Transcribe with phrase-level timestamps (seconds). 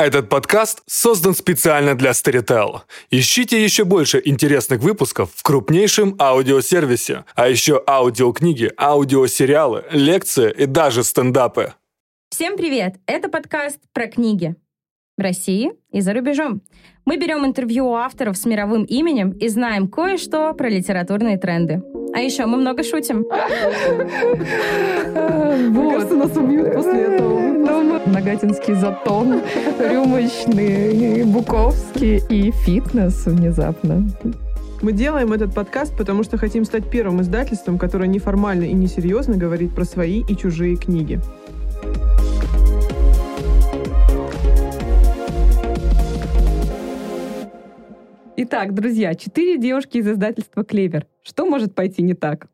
[0.00, 2.80] Этот подкаст создан специально для Storytel.
[3.10, 11.04] Ищите еще больше интересных выпусков в крупнейшем аудиосервисе, а еще аудиокниги, аудиосериалы, лекции и даже
[11.04, 11.74] стендапы.
[12.30, 12.94] Всем привет!
[13.04, 14.54] Это подкаст про книги
[15.18, 16.62] в России и за рубежом.
[17.04, 21.82] Мы берем интервью у авторов с мировым именем и знаем кое-что про литературные тренды.
[22.12, 23.26] А еще мы много шутим.
[25.70, 26.10] Вот.
[26.10, 28.00] нас убьют после этого.
[28.06, 29.40] Нагатинский затон,
[29.78, 34.08] рюмочный, Буковский и фитнес внезапно.
[34.82, 39.74] Мы делаем этот подкаст, потому что хотим стать первым издательством, которое неформально и несерьезно говорит
[39.74, 41.20] про свои и чужие книги.
[48.36, 51.06] Итак, друзья, четыре девушки из издательства «Клевер».
[51.30, 52.48] Что может пойти не так?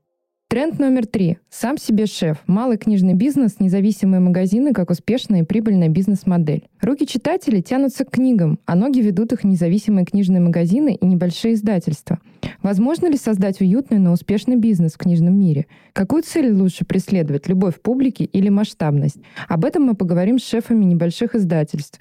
[0.48, 1.39] Тренд номер три.
[1.48, 2.43] Сам себе шеф.
[2.47, 6.69] Малый книжный бизнес, независимые магазины как успешная и прибыльная бизнес-модель.
[6.83, 12.19] Руки читателей тянутся к книгам, а ноги ведут их независимые книжные магазины и небольшие издательства.
[12.62, 15.67] Возможно ли создать уютный, но успешный бизнес в книжном мире?
[15.95, 17.48] Какую цель лучше преследовать?
[17.48, 19.17] Любовь публики или масштабность?
[19.48, 21.98] Об этом мы поговорим с шефами небольших издательств.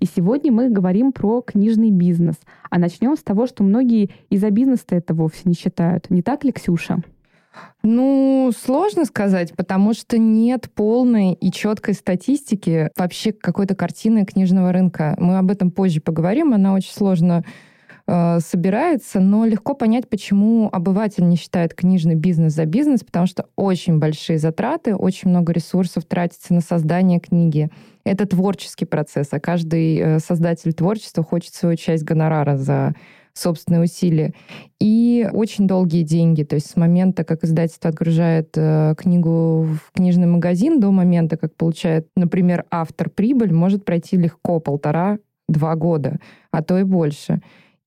[0.00, 2.36] И сегодня мы говорим про книжный бизнес.
[2.70, 6.10] А начнем с того, что многие из-за бизнеса это вовсе не считают.
[6.10, 7.02] Не так ли, Ксюша?
[7.82, 15.14] Ну, сложно сказать, потому что нет полной и четкой статистики вообще какой-то картины книжного рынка.
[15.18, 17.44] Мы об этом позже поговорим, она очень сложно
[18.06, 23.46] э, собирается, но легко понять, почему обыватель не считает книжный бизнес за бизнес, потому что
[23.56, 27.70] очень большие затраты, очень много ресурсов тратится на создание книги.
[28.04, 32.94] Это творческий процесс, а каждый э, создатель творчества хочет свою часть гонорара за
[33.34, 34.32] собственные усилия.
[34.80, 36.44] И очень долгие деньги.
[36.44, 41.54] То есть с момента, как издательство отгружает э, книгу в книжный магазин, до момента, как
[41.56, 46.18] получает, например, автор прибыль, может пройти легко полтора-два года,
[46.52, 47.42] а то и больше.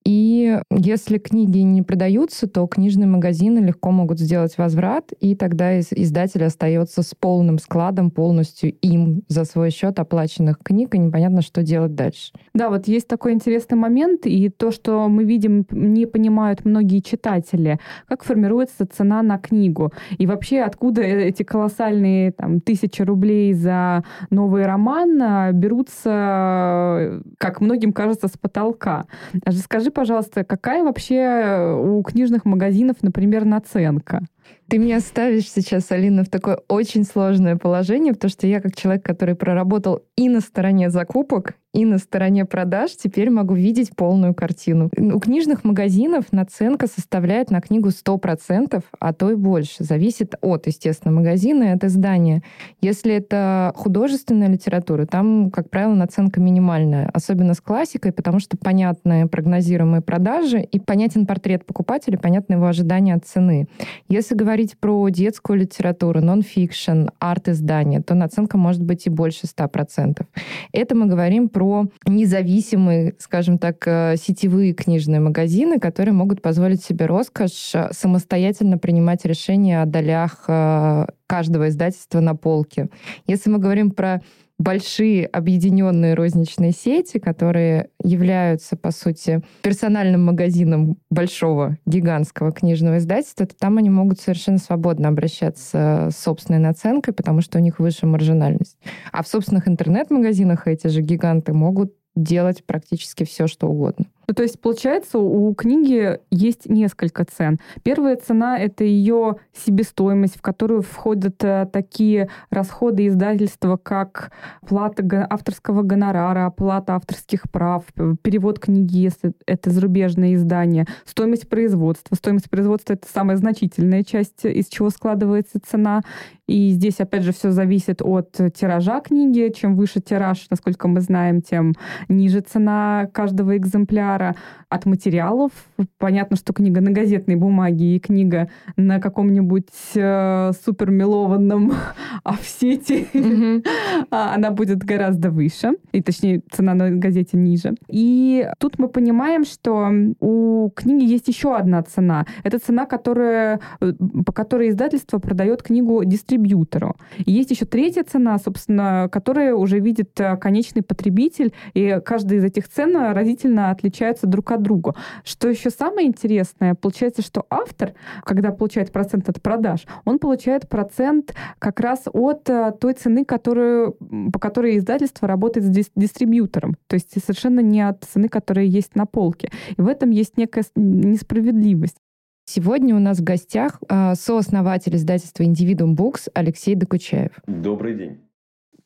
[0.07, 6.45] И если книги не продаются, то книжные магазины легко могут сделать возврат, и тогда издатель
[6.45, 11.93] остается с полным складом, полностью им за свой счет оплаченных книг, и непонятно, что делать
[11.93, 12.31] дальше.
[12.53, 17.77] Да, вот есть такой интересный момент, и то, что мы видим, не понимают многие читатели,
[18.07, 24.05] как формируется цена на книгу, и вообще откуда э, эти колоссальные там, тысячи рублей за
[24.29, 29.05] новый роман а, берутся, как многим кажется, с потолка.
[29.33, 34.21] Даже скажи, пожалуйста, какая вообще у книжных магазинов, например, наценка?
[34.69, 39.03] Ты меня ставишь сейчас, Алина, в такое очень сложное положение, потому что я как человек,
[39.03, 44.89] который проработал и на стороне закупок, и на стороне продаж, теперь могу видеть полную картину.
[44.97, 49.83] У книжных магазинов наценка составляет на книгу 100%, а то и больше.
[49.83, 52.41] Зависит от, естественно, магазина и от издания.
[52.81, 59.27] Если это художественная литература, там, как правило, наценка минимальная, особенно с классикой, потому что понятные
[59.27, 63.67] прогнозируемые продажи и понятен портрет покупателя, понятны его ожидания от цены.
[64.09, 70.25] Если говорить про детскую литературу, нон-фикшн, арт-издания, то наценка может быть и больше 100%.
[70.73, 76.83] Это мы говорим про про независимые, скажем так, э, сетевые книжные магазины, которые могут позволить
[76.83, 82.89] себе роскошь э, самостоятельно принимать решения о долях э, каждого издательства на полке.
[83.27, 84.21] Если мы говорим про
[84.59, 93.55] большие объединенные розничные сети, которые являются, по сути, персональным магазином большого гигантского книжного издательства, то
[93.55, 98.77] там они могут совершенно свободно обращаться с собственной наценкой, потому что у них выше маржинальность.
[99.11, 104.05] А в собственных интернет-магазинах эти же гиганты могут делать практически все, что угодно.
[104.29, 107.59] Ну, то есть, получается, у книги есть несколько цен.
[107.83, 114.31] Первая цена— это ее себестоимость, в которую входят э, такие расходы издательства, как
[114.67, 117.85] плата авторского гонорара, плата авторских прав,
[118.21, 122.15] перевод книги, если это зарубежное издание, стоимость производства.
[122.15, 126.01] Стоимость производства— это самая значительная часть, из чего складывается цена.
[126.47, 129.53] И здесь, опять же, все зависит от тиража книги.
[129.55, 131.73] Чем выше тираж, насколько мы знаем, тем
[132.09, 134.35] ниже цена каждого экземпляра пара
[134.69, 135.51] от материалов.
[135.97, 141.73] Понятно, что книга на газетной бумаге и книга на каком-нибудь э, супермелованном
[142.23, 143.05] офсете,
[144.11, 145.73] а, она будет гораздо выше.
[145.93, 147.75] И точнее, цена на газете ниже.
[147.89, 152.25] И тут мы понимаем, что у книги есть еще одна цена.
[152.43, 153.93] Это цена, которая, э,
[154.25, 156.95] по которой издательство продает книгу дистрибьютору.
[157.25, 162.43] И есть еще третья цена, собственно, которая уже видит э, конечный потребитель, и каждая из
[162.43, 164.95] этих цен разительно отличается отличаются друг от друга.
[165.23, 167.93] Что еще самое интересное, получается, что автор,
[168.23, 173.97] когда получает процент от продаж, он получает процент как раз от э, той цены, которую,
[174.31, 176.75] по которой издательство работает с дистрибьютором.
[176.87, 179.49] То есть совершенно не от цены, которая есть на полке.
[179.77, 181.97] И в этом есть некая несправедливость.
[182.45, 187.31] Сегодня у нас в гостях э, сооснователь издательства «Индивидуум Букс» Алексей Докучаев.
[187.45, 188.26] Добрый день.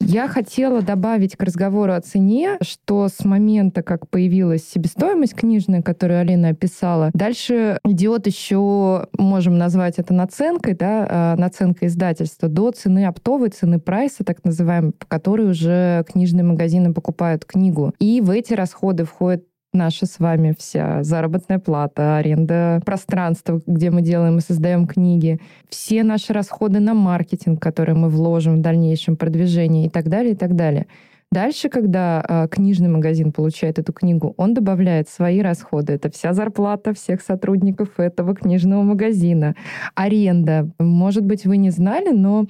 [0.03, 6.19] Я хотела добавить к разговору о цене, что с момента, как появилась себестоимость книжная, которую
[6.19, 13.05] Алина описала, дальше идет еще, можем назвать это наценкой, да, а, наценка издательства, до цены
[13.05, 17.93] оптовой, цены прайса, так называемой, по которой уже книжные магазины покупают книгу.
[17.99, 24.01] И в эти расходы входит наша с вами вся заработная плата, аренда пространства, где мы
[24.01, 25.39] делаем и создаем книги,
[25.69, 30.35] все наши расходы на маркетинг, которые мы вложим в дальнейшем продвижение и так далее, и
[30.35, 30.87] так далее.
[31.31, 35.93] Дальше, когда э, книжный магазин получает эту книгу, он добавляет свои расходы.
[35.93, 39.55] Это вся зарплата всех сотрудников этого книжного магазина,
[39.95, 40.69] аренда.
[40.77, 42.47] Может быть, вы не знали, но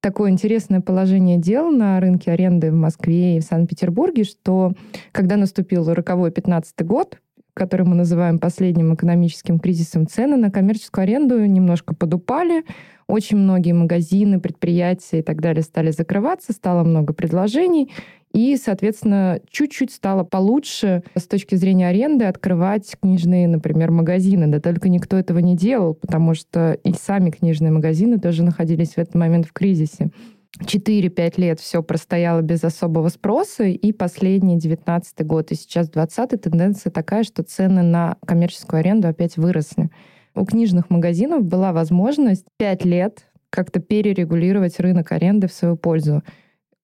[0.00, 4.72] такое интересное положение дел на рынке аренды в Москве и в Санкт-Петербурге, что
[5.12, 7.18] когда наступил роковой 15 год,
[7.54, 12.64] который мы называем последним экономическим кризисом, цены на коммерческую аренду немножко подупали.
[13.06, 17.90] Очень многие магазины, предприятия и так далее стали закрываться, стало много предложений.
[18.32, 24.46] И, соответственно, чуть-чуть стало получше с точки зрения аренды открывать книжные, например, магазины.
[24.46, 28.98] Да только никто этого не делал, потому что и сами книжные магазины тоже находились в
[28.98, 30.10] этот момент в кризисе.
[30.58, 36.90] 4-5 лет все простояло без особого спроса, и последний 19 год, и сейчас 20 тенденция
[36.90, 39.90] такая, что цены на коммерческую аренду опять выросли.
[40.34, 46.22] У книжных магазинов была возможность 5 лет как-то перерегулировать рынок аренды в свою пользу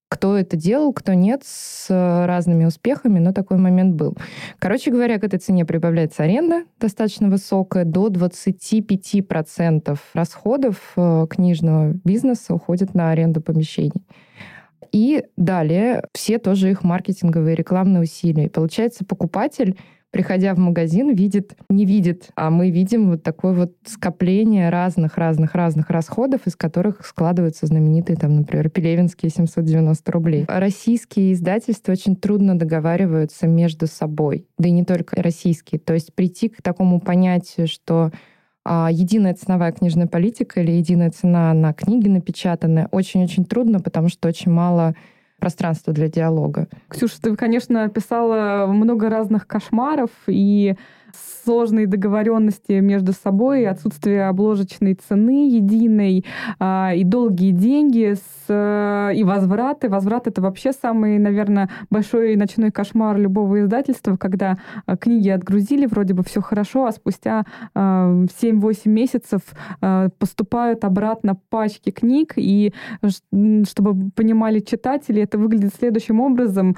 [0.09, 4.17] кто это делал, кто нет, с разными успехами, но такой момент был.
[4.59, 12.55] Короче говоря, к этой цене прибавляется аренда достаточно высокая, до 25% расходов э, книжного бизнеса
[12.55, 14.07] уходит на аренду помещений.
[14.93, 18.47] И далее все тоже их маркетинговые рекламные усилия.
[18.47, 19.77] И получается, покупатель
[20.11, 26.47] приходя в магазин, видит, не видит, а мы видим вот такое вот скопление разных-разных-разных расходов,
[26.47, 30.45] из которых складываются знаменитые, там, например, пелевинские 790 рублей.
[30.49, 35.81] Российские издательства очень трудно договариваются между собой, да и не только российские.
[35.81, 38.11] То есть прийти к такому понятию, что
[38.65, 44.29] а, единая ценовая книжная политика или единая цена на книги напечатанные очень-очень трудно, потому что
[44.29, 44.97] очень мало
[45.39, 46.69] пространство для диалога.
[46.89, 50.77] Ксюша, ты, конечно, писала много разных кошмаров и
[51.45, 56.25] сложные договоренности между собой, отсутствие обложечной цены единой
[56.59, 59.89] а, и долгие деньги с, и возвраты.
[59.89, 66.15] Возврат— это вообще самый, наверное, большой ночной кошмар любого издательства, когда а, книги отгрузили, вроде
[66.15, 67.45] бы все хорошо, а спустя
[67.75, 69.43] а, 7-8 месяцев
[69.81, 72.73] а, поступают обратно пачки книг, и
[73.69, 76.77] чтобы понимали читатели, это выглядит следующим образом.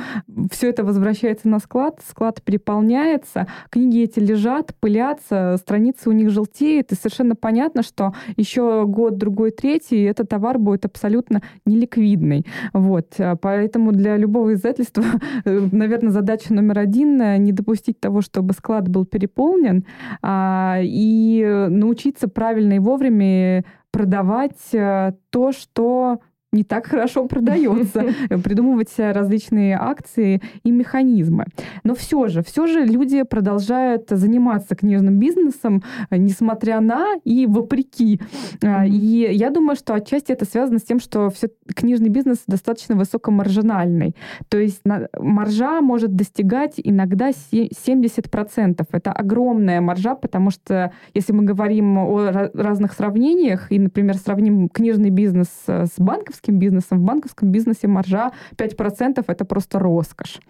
[0.51, 6.93] Все это возвращается на склад, склад переполняется, книги эти лежат, пылятся, страницы у них желтеют,
[6.93, 12.47] и совершенно понятно, что еще год, другой, третий, этот товар будет абсолютно неликвидный.
[12.73, 13.15] Вот.
[13.41, 15.05] Поэтому для любого издательства,
[15.45, 19.85] наверное, задача номер один— не допустить того, чтобы склад был переполнен,
[20.23, 26.21] а, и научиться правильно и вовремя продавать э, то, что
[26.53, 28.05] не так хорошо продается,
[28.43, 31.45] придумывать различные акции и механизмы.
[31.85, 38.21] Но все же, все же люди продолжают заниматься книжным бизнесом, несмотря на и вопреки.
[38.63, 42.97] А, и я думаю, что отчасти это связано с тем, что все, книжный бизнес достаточно
[42.97, 44.17] высокомаржинальный.
[44.49, 44.81] То есть
[45.19, 48.87] маржа может достигать иногда 70%.
[48.91, 55.11] Это огромная маржа, потому что если мы говорим о разных сравнениях, и, например, сравним книжный
[55.11, 56.99] бизнес с банковским, банковским бизнесом.
[56.99, 60.41] В банковском бизнесе маржа 5% это просто роскошь.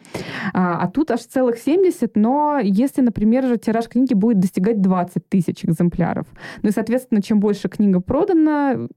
[0.53, 5.65] А, а тут аж целых 70, но если, например, тираж книги будет достигать 20 тысяч
[5.65, 6.27] экземпляров.
[6.63, 8.89] Ну и, соответственно, чем больше книга продана,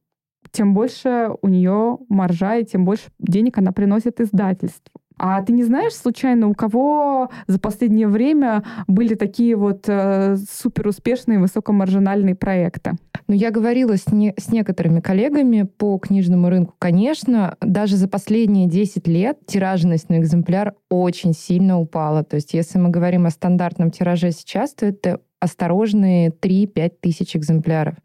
[0.52, 4.92] тем больше у нее маржа и тем больше денег она приносит издательству.
[5.18, 11.38] А ты не знаешь, случайно, у кого за последнее время были такие вот э, суперуспешные
[11.40, 12.94] высокомаржинальные проекты?
[13.32, 16.76] Ну, я говорила с, не, с некоторыми коллегами по книжному рынку.
[16.78, 22.26] Конечно, даже за последние 10 лет тиражность на экземпляр очень сильно упала.
[22.26, 27.96] То есть, если мы говорим о стандартном тираже сейчас, то это осторожные 3-5 тысяч экземпляров.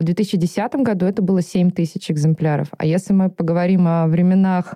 [0.00, 2.66] В 2010 году это было 7 тысяч экземпляров.
[2.76, 4.74] А если мы поговорим о временах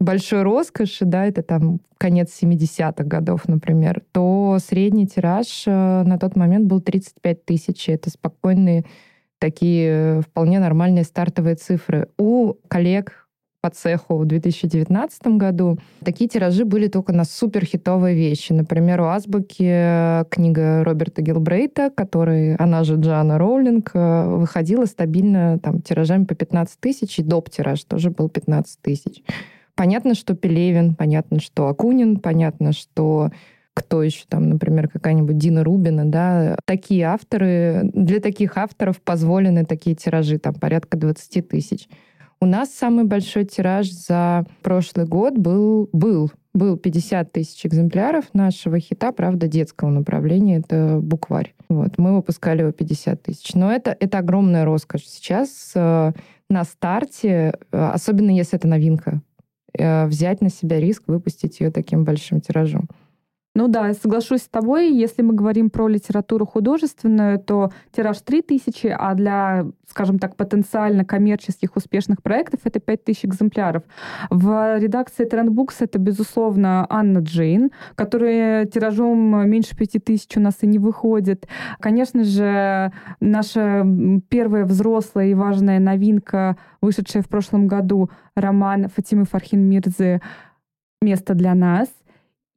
[0.00, 6.34] большой роскоши, да, это там конец 70-х годов, например, то средний тираж э, на тот
[6.34, 7.88] момент был 35 тысяч.
[7.88, 8.84] Это спокойные
[9.38, 12.08] такие вполне нормальные стартовые цифры.
[12.18, 13.28] У коллег
[13.60, 15.78] по цеху в 2019 году.
[16.04, 18.52] Такие тиражи были только на суперхитовые вещи.
[18.52, 25.58] Например, у Азбуки э, книга Роберта Гилбрейта, который, она же Джана Роулинг, э, выходила стабильно
[25.58, 27.50] там, тиражами по 15 тысяч, и доп.
[27.50, 29.24] тираж тоже был 15 тысяч.
[29.74, 33.30] Понятно, что Пелевин, понятно, что Акунин, понятно, что
[33.78, 39.94] кто еще там, например, какая-нибудь Дина Рубина, да, такие авторы, для таких авторов позволены такие
[39.94, 41.88] тиражи, там порядка 20 тысяч.
[42.40, 48.78] У нас самый большой тираж за прошлый год был, был, был 50 тысяч экземпляров нашего
[48.78, 51.54] хита, правда, детского направления, это букварь.
[51.68, 53.54] Вот, мы выпускали его 50 тысяч.
[53.54, 55.04] Но это, это огромная роскошь.
[55.04, 56.12] Сейчас э,
[56.48, 59.20] на старте, э, особенно если это новинка,
[59.76, 62.88] э, взять на себя риск выпустить ее таким большим тиражом.
[63.58, 64.92] Ну да, соглашусь с тобой.
[64.92, 71.74] Если мы говорим про литературу художественную, то тираж 3000, а для, скажем так, потенциально коммерческих
[71.74, 73.82] успешных проектов это 5000 экземпляров.
[74.30, 80.78] В редакции Trendbooks это, безусловно, Анна Джейн, которая тиражом меньше 5000 у нас и не
[80.78, 81.48] выходит.
[81.80, 83.84] Конечно же, наша
[84.28, 90.20] первая взрослая и важная новинка, вышедшая в прошлом году, роман Фатимы Фархин Мирзы
[91.02, 91.88] «Место для нас»,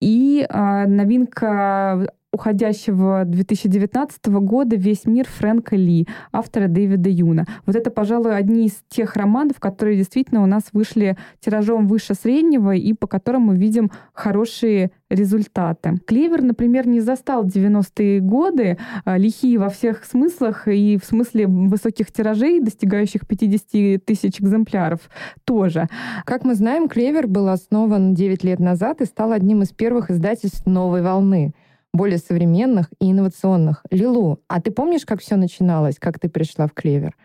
[0.01, 7.45] и э, новинка уходящего 2019 года «Весь мир» Фрэнка Ли, автора Дэвида Юна.
[7.65, 12.73] Вот это, пожалуй, одни из тех романов, которые действительно у нас вышли тиражом выше среднего
[12.73, 15.97] и по которым мы видим хорошие результаты.
[16.05, 22.13] Клевер, например, не застал 90-е годы, а, лихие во всех смыслах и в смысле высоких
[22.13, 25.01] тиражей, достигающих 50 тысяч экземпляров,
[25.43, 25.89] тоже.
[26.25, 30.65] Как мы знаем, Клевер был основан 9 лет назад и стал одним из первых издательств
[30.65, 31.53] новой волны
[31.93, 33.83] более современных и инновационных.
[33.89, 37.15] Лилу, а ты помнишь, как все начиналось, как ты пришла в Клевер?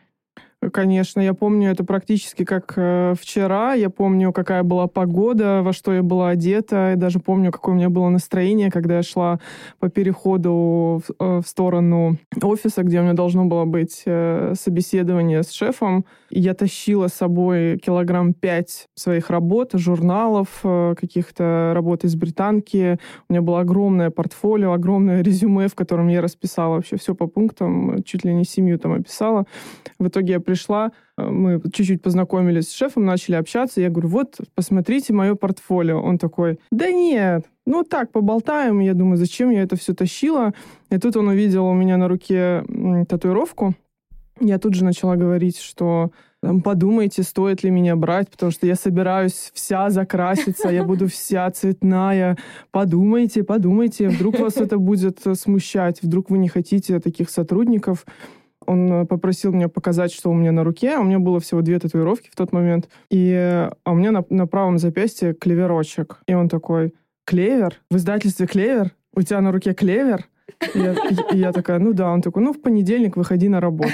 [0.72, 3.74] Конечно, я помню это практически как э, вчера.
[3.74, 6.90] Я помню, какая была погода, во что я была одета.
[6.90, 9.38] Я даже помню, какое у меня было настроение, когда я шла
[9.78, 15.42] по переходу в, э, в сторону офиса, где у меня должно было быть э, собеседование
[15.42, 16.04] с шефом.
[16.30, 22.98] И я тащила с собой килограмм пять своих работ, журналов, э, каких-то работ из британки.
[23.28, 28.02] У меня было огромное портфолио, огромное резюме, в котором я расписала вообще все по пунктам,
[28.04, 29.44] чуть ли не семью там описала.
[29.98, 30.55] В итоге я пришла,
[31.18, 33.80] э, мы чуть-чуть познакомились с шефом, начали общаться.
[33.80, 36.00] Я говорю, вот, посмотрите мое портфолио.
[36.00, 38.80] Он такой, да нет, ну так, поболтаем.
[38.80, 40.54] Я думаю, зачем я это все тащила?
[40.90, 42.64] И тут он увидел у меня на руке
[43.08, 43.74] татуировку.
[44.40, 46.10] Я тут же начала говорить, что
[46.62, 52.36] подумайте, стоит ли меня брать, потому что я собираюсь вся закраситься, я буду вся цветная.
[52.70, 58.04] Подумайте, подумайте, вдруг вас это будет смущать, вдруг вы не хотите таких сотрудников.
[58.66, 60.94] Он э, попросил меня показать, что у меня на руке.
[60.96, 62.88] А у меня было всего две татуировки в тот момент.
[63.10, 63.32] И
[63.84, 66.20] а у меня на, на правом запястье клеверочек.
[66.26, 66.94] И он такой,
[67.24, 67.74] клевер?
[67.90, 68.92] В издательстве клевер?
[69.14, 70.26] У тебя на руке клевер?
[70.74, 70.94] Я,
[71.32, 72.12] я такая, ну да.
[72.12, 73.92] Он такой, ну в понедельник выходи на работу.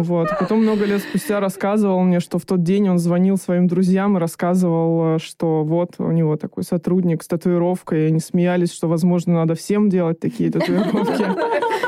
[0.00, 0.28] Вот.
[0.38, 4.20] Потом много лет спустя рассказывал мне, что в тот день он звонил своим друзьям и
[4.20, 9.34] рассказывал, э, что вот у него такой сотрудник с татуировкой, и они смеялись, что, возможно,
[9.34, 11.24] надо всем делать такие татуировки.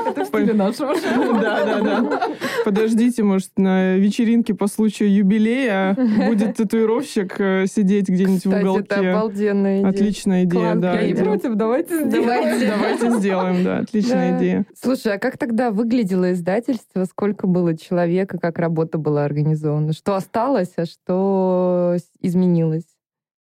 [0.06, 0.94] Это в стиле нашего
[1.40, 2.20] Да, да, да.
[2.64, 5.96] Подождите, может, на вечеринке по случаю юбилея
[6.28, 8.94] будет татуировщик э, сидеть где-нибудь в уголке.
[8.96, 9.88] это обалденная идея.
[9.88, 11.00] Отличная идея, да.
[11.00, 12.68] Я не против, давайте сделаем.
[12.68, 14.66] Давайте сделаем, да, отличная идея.
[14.80, 17.04] Слушай, а как тогда выглядело издательство?
[17.04, 19.92] Сколько было человека, как работа была организована?
[19.92, 22.86] Что осталось, а что изменилось?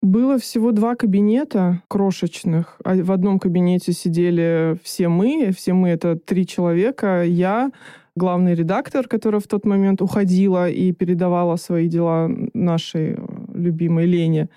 [0.01, 2.77] Было всего два кабинета крошечных.
[2.83, 5.51] А в одном кабинете сидели все мы.
[5.55, 7.23] Все мы— это три человека.
[7.23, 7.71] Я,
[8.15, 13.17] главный редактор, которая в тот момент уходила и передавала свои дела нашей
[13.53, 14.49] любимой Лене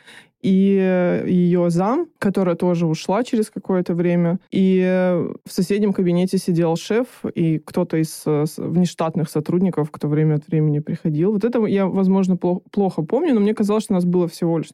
[0.43, 4.39] и ее зам, которая тоже ушла через какое-то время.
[4.51, 4.81] И
[5.45, 8.23] в соседнем кабинете сидел шеф и кто-то из
[8.57, 11.33] внештатных сотрудников, кто время от времени приходил.
[11.33, 14.71] Вот это я, возможно, плохо помню, но мне казалось, что нас было всего лишь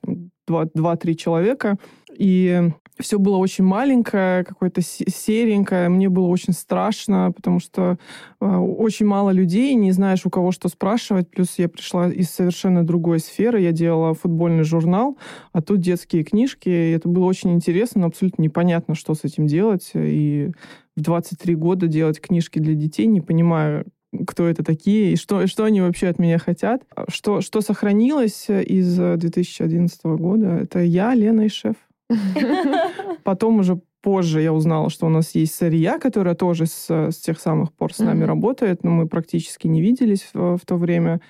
[0.46, 1.76] два-три человека.
[2.14, 2.70] И
[3.02, 5.88] все было очень маленькое, какое-то серенькое.
[5.88, 7.98] Мне было очень страшно, потому что
[8.40, 11.30] э, очень мало людей, не знаешь, у кого что спрашивать.
[11.30, 13.60] Плюс я пришла из совершенно другой сферы.
[13.60, 15.18] Я делала футбольный журнал,
[15.52, 16.68] а тут детские книжки.
[16.68, 19.90] И это было очень интересно, но абсолютно непонятно, что с этим делать.
[19.94, 20.52] И
[20.96, 23.84] в 23 года делать книжки для детей, не понимая,
[24.26, 26.82] кто это такие и что, что они вообще от меня хотят.
[27.08, 31.76] Что, что сохранилось из 2011 года, это я, Лена и шеф.
[33.24, 37.40] Потом уже позже я узнала, что у нас есть сырья, которая тоже с, с тех
[37.40, 38.26] самых пор с нами mm-hmm.
[38.26, 41.20] работает, но мы практически не виделись в, в то время.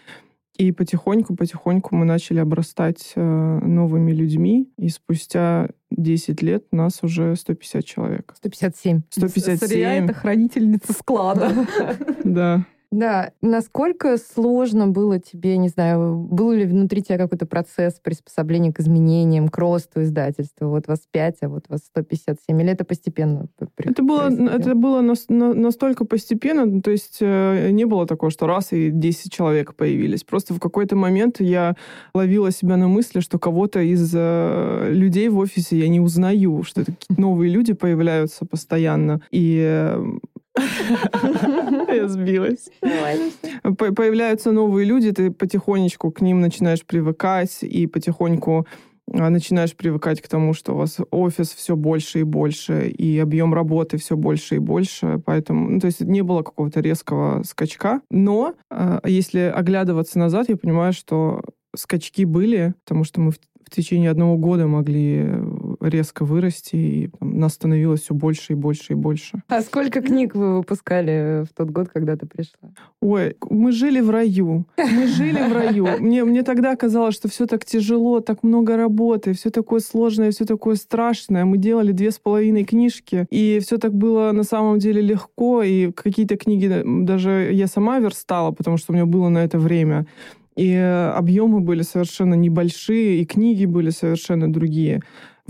[0.56, 7.84] И потихоньку-потихоньку мы начали обрастать э, новыми людьми, и спустя 10 лет нас уже 150
[7.84, 8.34] человек.
[8.36, 9.02] 157.
[9.08, 9.68] 157.
[9.68, 11.66] Сырья— это хранительница склада.
[12.24, 12.66] Да.
[12.92, 18.80] Да, насколько сложно было тебе, не знаю, был ли внутри тебя какой-то процесс приспособления к
[18.80, 20.66] изменениям, к росту издательства?
[20.66, 22.61] Вот вас 5, а вот вас 157.
[22.61, 23.49] Или это постепенно?
[23.78, 28.72] Это было, это было настолько постепенно, ну, то есть э, не было такого, что раз
[28.72, 30.22] и 10 человек появились.
[30.22, 31.76] Просто в какой-то момент я
[32.14, 36.82] ловила себя на мысли, что кого-то из э, людей в офисе я не узнаю, что
[36.82, 39.22] это новые люди появляются постоянно.
[39.30, 40.04] И э,
[41.88, 42.68] я сбилась.
[43.62, 48.66] Появляются новые люди, ты потихонечку к ним начинаешь привыкать, и потихоньку
[49.12, 53.54] а, начинаешь привыкать к тому, что у вас офис все больше и больше, и объем
[53.54, 58.00] работы все больше и больше, поэтому, ну, то есть не было какого-то резкого скачка.
[58.11, 61.42] Но а, если оглядываться назад, я понимаю, что
[61.75, 63.38] скачки были, потому что мы в
[63.73, 65.26] в течение одного года могли
[65.82, 69.42] резко вырасти, и там, нас становилось все больше и больше и больше.
[69.48, 72.70] А сколько книг вы выпускали в тот год, когда ты пришла?
[73.00, 74.66] Ой, мы жили в раю.
[74.76, 75.86] Мы жили в раю.
[76.00, 80.44] Мне, мне тогда казалось, что все так тяжело, так много работы, все такое сложное, все
[80.44, 81.44] такое страшное.
[81.44, 85.92] Мы делали две с половиной книжки, и все так было на самом деле легко, и
[85.92, 90.06] какие-то книги даже я сама верстала, потому что у меня было на это время.
[90.56, 95.00] И объемы были совершенно небольшие, и книги были совершенно другие.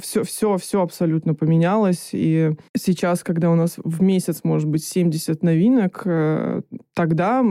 [0.01, 2.11] Все, все, все абсолютно поменялось.
[2.13, 6.63] И сейчас, когда у нас в месяц может быть 70 новинок, э,
[6.95, 7.45] тогда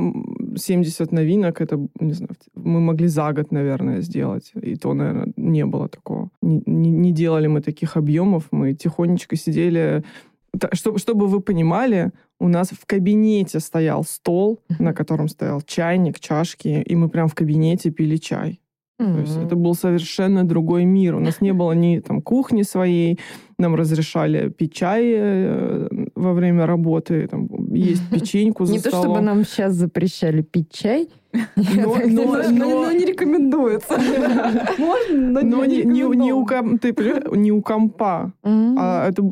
[0.55, 4.51] 70 новинок, это, не знаю, мы могли за год, наверное, сделать.
[4.59, 6.31] И то, наверное, не было такого.
[6.41, 8.47] Не, не, не делали мы таких объемов.
[8.51, 10.03] Мы тихонечко сидели
[10.73, 16.83] чтобы, чтобы вы понимали, у нас в кабинете стоял стол, на котором стоял чайник, чашки,
[16.85, 18.59] и мы прям в кабинете пили чай.
[19.01, 19.13] Mm-hmm.
[19.13, 21.15] То есть это был совершенно другой мир.
[21.15, 23.19] У нас не было ни там кухни своей,
[23.57, 29.01] нам разрешали пить чай э, во время работы, там, есть печеньку за Не столом.
[29.01, 31.09] то, чтобы нам сейчас запрещали пить чай,
[31.55, 33.97] но, но, но, не рекомендуется.
[34.77, 36.45] Можно, но, не, не, не, у,
[36.77, 36.93] ты,
[37.37, 38.33] не у компа.
[38.43, 39.23] А это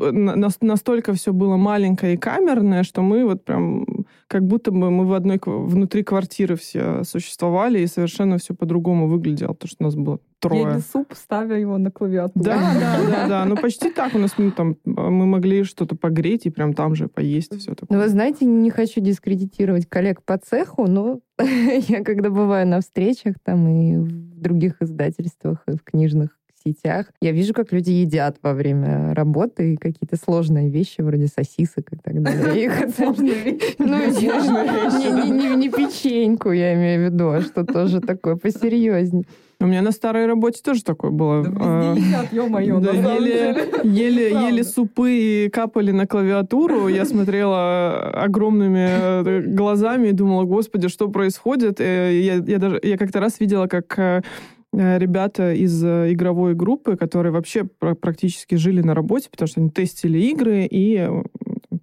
[0.62, 3.86] настолько все было маленькое и камерное, что мы вот прям
[4.30, 9.54] как будто бы мы в одной внутри квартиры все существовали, и совершенно все по-другому выглядело,
[9.54, 10.74] потому что у нас было трое.
[10.74, 12.46] Ели суп, ставя его на клавиатуру.
[12.46, 13.46] Да, да, да, да.
[13.46, 14.14] Ну, почти так.
[14.14, 17.60] У нас ну, там, мы могли что-то погреть и прям там же поесть.
[17.60, 17.98] Все такое.
[17.98, 23.36] Ну, вы знаете, не хочу дискредитировать коллег по цеху, но я когда бываю на встречах
[23.44, 27.08] там и в других издательствах, и в книжных сетях.
[27.22, 32.22] Я вижу, как люди едят во время работы какие-то сложные вещи, вроде сосисок и так
[32.22, 32.70] далее.
[33.80, 39.26] Ну, не печеньку, я имею в виду, а что тоже такое посерьезнее.
[39.62, 41.44] У меня на старой работе тоже такое было.
[41.44, 46.88] Да, а, едят, ё-моё, да, ели, ели, ели супы и капали на клавиатуру.
[46.88, 51.82] Я смотрела огромными э, глазами и думала, господи, что происходит?
[51.82, 54.22] Э, я, я, даже, я как-то раз видела, как э,
[54.72, 60.68] ребята из игровой группы, которые вообще практически жили на работе, потому что они тестили игры
[60.70, 61.10] и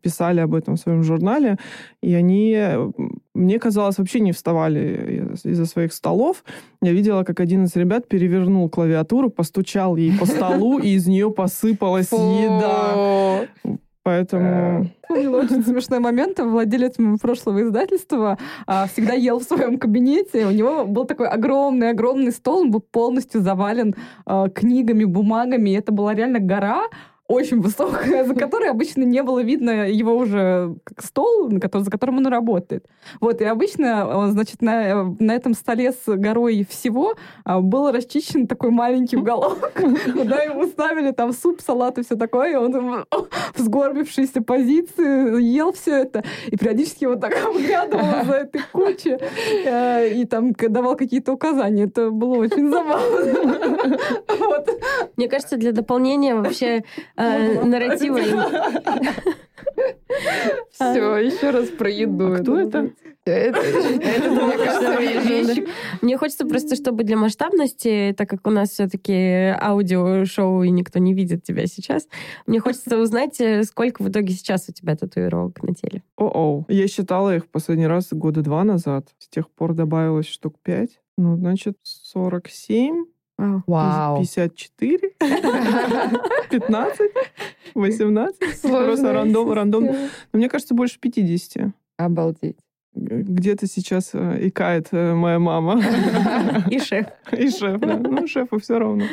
[0.02, 1.56] писали об этом в своем журнале,
[2.00, 2.56] и они,
[3.34, 6.44] мне казалось, вообще не вставали из-за своих столов.
[6.80, 11.32] Я видела, как один из ребят перевернул клавиатуру, постучал ей по столу, и из нее
[11.32, 13.48] посыпалась еда.
[14.06, 14.86] Поэтому...
[15.02, 16.38] Вспомнила очень смешной момент.
[16.38, 20.46] Владелец прошлого издательства а, всегда ел в своем кабинете.
[20.46, 25.70] У него был такой огромный-огромный стол, он был полностью завален а, книгами, бумагами.
[25.70, 26.84] И это была реально гора
[27.28, 32.26] очень высокая, за которой обычно не было видно его уже как стол, за которым он
[32.26, 32.86] работает.
[33.20, 38.46] Вот, и обычно, он, значит, на, на этом столе с горой всего а, был расчищен
[38.46, 39.72] такой маленький уголок,
[40.12, 43.06] куда ему ставили там суп, салат и все такое, и он
[43.54, 49.18] в сгорбившейся позиции ел все это, и периодически вот так оглядывал за этой кучей,
[49.64, 51.84] э, и там давал какие-то указания.
[51.84, 53.96] Это было очень забавно.
[55.16, 56.84] Мне кажется, для дополнения вообще
[57.16, 58.18] э, нарратива.
[60.70, 62.34] Все, еще раз про еду.
[62.34, 62.90] А кто это?
[63.26, 65.68] Это, это, мне кажется, вещь.
[66.00, 71.12] Мне хочется просто, чтобы для масштабности, так как у нас все-таки аудиошоу и никто не
[71.12, 72.06] видит тебя сейчас,
[72.46, 76.04] мне хочется узнать, э, сколько в итоге сейчас у тебя татуировок на теле.
[76.16, 76.66] О-о.
[76.68, 79.08] Я считала их последний раз года два назад.
[79.18, 81.00] С тех пор добавилось штук пять.
[81.18, 83.06] Ну, значит, 47,
[83.38, 83.62] Вау.
[83.66, 84.16] Вау.
[84.18, 85.10] 54,
[86.50, 87.00] 15,
[87.74, 88.62] 18.
[88.62, 89.84] Просто рандом, рандом.
[89.84, 91.72] Но мне кажется, больше 50.
[91.98, 92.56] Обалдеть.
[92.94, 95.82] Где-то сейчас э, икает э, моя мама.
[96.70, 97.06] И шеф.
[97.30, 97.98] И шеф, да.
[97.98, 99.04] Ну, шефу все равно.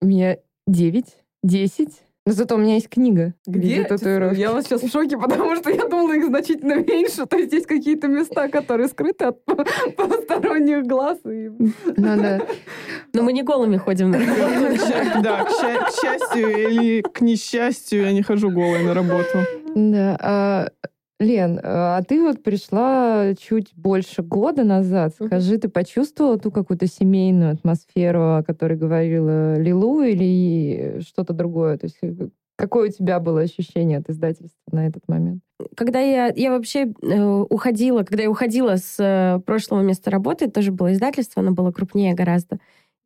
[0.00, 1.04] У меня 9,
[1.44, 1.88] 10.
[2.28, 3.84] Но зато у меня есть книга, где, Где?
[3.84, 4.38] татуировки.
[4.38, 7.24] Я вот сейчас в шоке, потому что я думала их значительно меньше.
[7.24, 9.42] То есть здесь какие-то места, которые скрыты от
[9.96, 11.16] посторонних глаз.
[11.24, 12.42] и- Ну да.
[13.14, 14.12] Но мы не голыми ходим.
[15.22, 19.38] Да, к счастью или к несчастью, я не хожу голой на работу.
[19.74, 20.68] Да.
[21.20, 25.14] Лен, а ты вот пришла чуть больше года назад.
[25.14, 31.76] Скажи, ты почувствовала ту какую-то семейную атмосферу, о которой говорила Лилу, или что-то другое?
[31.76, 35.42] То есть э, какое у тебя было ощущение от издательства на этот момент?
[35.74, 40.70] Когда я, я вообще э, уходила, когда я уходила с э, прошлого места работы, тоже
[40.70, 42.58] было издательство, оно было крупнее гораздо.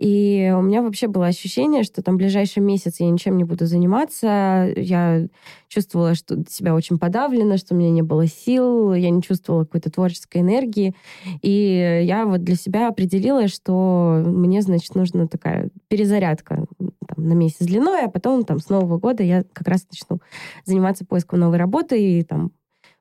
[0.03, 4.69] И у меня вообще было ощущение, что там ближайший месяц я ничем не буду заниматься.
[4.75, 5.29] Я
[5.69, 9.93] чувствовала, что себя очень подавлена, что у меня не было сил, я не чувствовала какой-то
[9.93, 10.97] творческой энергии.
[11.41, 16.67] И я вот для себя определила, что мне, значит, нужна такая перезарядка
[17.07, 20.21] там, на месяц длиной, а потом там с Нового года я как раз начну
[20.65, 22.51] заниматься поиском новой работы и там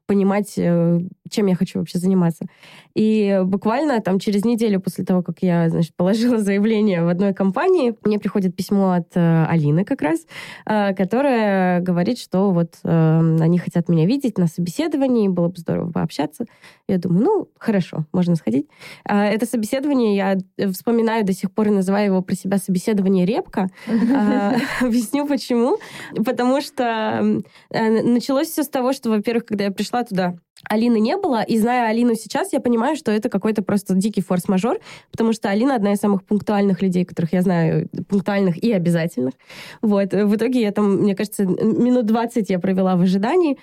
[0.06, 2.46] понимать, э, чем я хочу вообще заниматься.
[2.94, 7.96] И буквально там через неделю после того, как я, значит, положила заявление в одной компании,
[8.04, 10.26] мне приходит письмо от э, Алины как раз,
[10.66, 15.92] э, которая говорит, что вот э, они хотят меня видеть на собеседовании, было бы здорово
[15.92, 16.46] пообщаться.
[16.88, 18.68] Я думаю, ну, хорошо, можно сходить.
[19.06, 20.38] А Это собеседование, я
[20.72, 23.70] вспоминаю до сих пор и называю его про себя собеседование «Репка».
[23.88, 25.78] А, Объясню почему.
[26.26, 30.36] Потому что э, началось все с того, что, во-первых, когда я пришла туда,
[30.70, 34.80] Алины не было, и зная Алину сейчас, я понимаю, что это какой-то просто дикий форс-мажор,
[35.12, 39.34] потому что Алина одна из самых пунктуальных людей, которых я знаю, пунктуальных и обязательных.
[39.82, 40.14] Вот.
[40.14, 43.58] В итоге я там, мне кажется, минут 20 я провела в ожидании.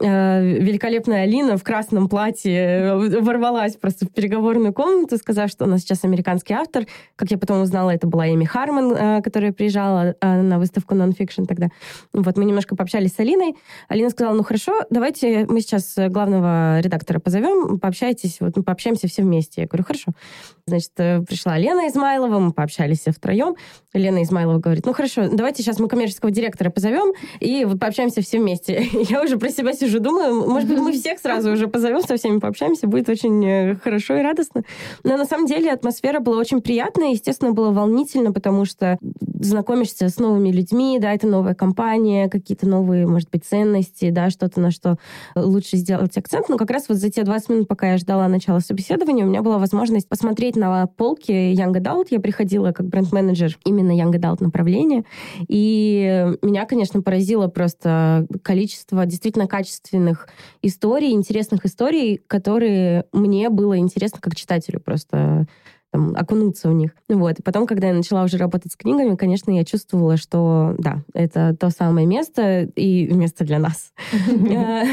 [0.00, 5.78] Э, Великолепная Алина в красном платье э, ворвалась просто в переговорную комнату, сказав, что она
[5.78, 6.86] сейчас американский автор.
[7.14, 11.68] Как я потом узнала, это была Эми Харман, э, которая приезжала на выставку Nonfiction тогда.
[12.12, 13.54] Вот мы немножко пообщались с Алиной.
[13.88, 19.22] Алина сказала, ну хорошо, давайте мы сейчас главного редактора позовем, пообщайтесь, вот мы пообщаемся все
[19.22, 19.62] вместе.
[19.62, 20.12] Я говорю, хорошо.
[20.66, 23.54] Значит, пришла Лена Измайлова, мы пообщались втроем.
[23.92, 28.40] Лена Измайлова говорит, ну хорошо, давайте сейчас мы коммерческого директора позовем и вот пообщаемся все
[28.40, 28.88] вместе.
[29.08, 32.38] Я уже про себя сижу, думаю, может быть, мы всех сразу уже позовем, со всеми
[32.38, 34.62] пообщаемся, будет очень э, хорошо и радостно.
[35.02, 38.98] Но на самом деле атмосфера была очень приятная, естественно, было волнительно, потому что
[39.34, 44.60] знакомишься с новыми людьми, да, это новая компания, какие-то новые, может быть, ценности, да, что-то,
[44.60, 44.98] на что
[45.34, 46.48] лучше сделать акцент.
[46.48, 49.42] Но как раз вот за те 20 минут, пока я ждала начала собеседования, у меня
[49.42, 52.08] была возможность посмотреть на полки Young Adult.
[52.10, 55.04] Я приходила как бренд-менеджер именно Young Adult направления.
[55.48, 60.28] И меня, конечно, поразило просто количество действительно качественных
[60.62, 65.46] историй, интересных историй, которые мне было интересно как читателю просто
[65.94, 66.90] там, окунуться в них.
[67.08, 67.38] Вот.
[67.38, 71.54] И потом, когда я начала уже работать с книгами, конечно, я чувствовала, что да, это
[71.54, 73.92] то самое место и место для нас.
[74.54, 74.84] Э,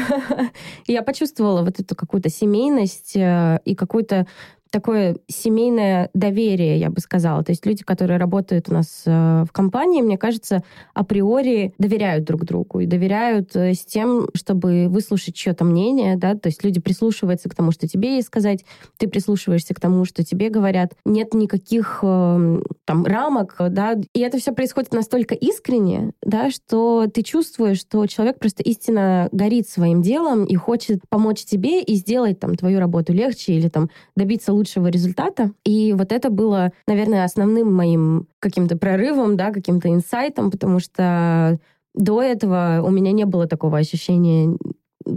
[0.86, 4.26] Я почувствовала вот эту какую-то семейность э, и какую-то
[4.72, 7.44] такое семейное доверие, я бы сказала.
[7.44, 10.62] То есть люди, которые работают у нас э, в компании, мне кажется,
[10.94, 16.48] априори доверяют друг другу и доверяют э, с тем, чтобы выслушать чье-то мнение, да, то
[16.48, 18.64] есть люди прислушиваются к тому, что тебе есть сказать,
[18.96, 20.94] ты прислушиваешься к тому, что тебе говорят.
[21.04, 27.22] Нет никаких э, там рамок, да, и это все происходит настолько искренне, да, что ты
[27.22, 32.54] чувствуешь, что человек просто истинно горит своим делом и хочет помочь тебе и сделать там
[32.54, 35.52] твою работу легче или там добиться лучшего результата.
[35.64, 41.58] И вот это было, наверное, основным моим каким-то прорывом, да, каким-то инсайтом, потому что
[41.94, 44.56] до этого у меня не было такого ощущения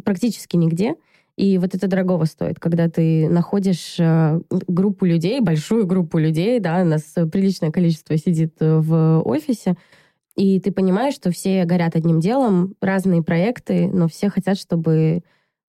[0.04, 0.96] практически нигде.
[1.38, 6.82] И вот это дорогого стоит, когда ты находишь э, группу людей, большую группу людей, да,
[6.82, 9.76] у нас приличное количество сидит в офисе,
[10.36, 15.24] и ты понимаешь, что все горят одним делом, разные проекты, но все хотят, чтобы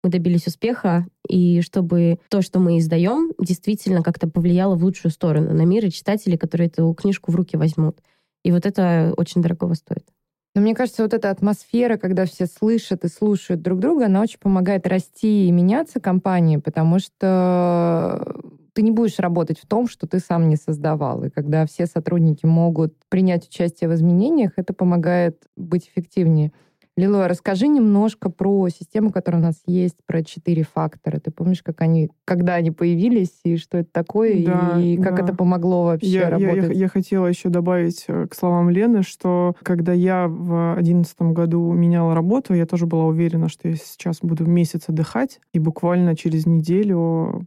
[0.07, 5.53] мы добились успеха, и чтобы то, что мы издаем, действительно как-то повлияло в лучшую сторону
[5.53, 7.99] на мир и читателей, которые эту книжку в руки возьмут.
[8.45, 10.07] И вот это очень дорогого стоит.
[10.55, 14.39] Но мне кажется, вот эта атмосфера, когда все слышат и слушают друг друга, она очень
[14.39, 18.37] помогает расти и меняться компании, потому что
[18.73, 21.25] ты не будешь работать в том, что ты сам не создавал.
[21.25, 26.53] И когда все сотрудники могут принять участие в изменениях, это помогает быть эффективнее.
[26.97, 31.21] Лилуя, расскажи немножко про систему, которая у нас есть, про четыре фактора.
[31.21, 35.25] Ты помнишь, как они, когда они появились, и что это такое, да, и как да.
[35.25, 36.69] это помогло вообще я, работать?
[36.69, 41.35] Я, я, я хотела еще добавить э, к словам Лены, что когда я в одиннадцатом
[41.35, 46.17] году меняла работу, я тоже была уверена, что я сейчас буду месяц отдыхать, и буквально
[46.17, 47.47] через неделю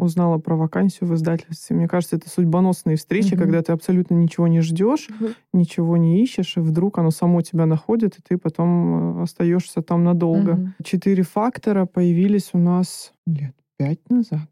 [0.00, 1.76] узнала про вакансию в издательстве.
[1.76, 3.42] Мне кажется, это судьбоносные встречи, угу.
[3.42, 5.30] когда ты абсолютно ничего не ждешь, угу.
[5.52, 10.04] ничего не ищешь, и вдруг оно само тебя находит, и ты потом э, остаешься там
[10.04, 10.52] надолго.
[10.52, 10.68] Угу.
[10.84, 14.48] Четыре фактора появились у нас лет пять назад.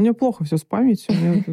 [0.00, 1.44] У меня плохо все с памятью, мне,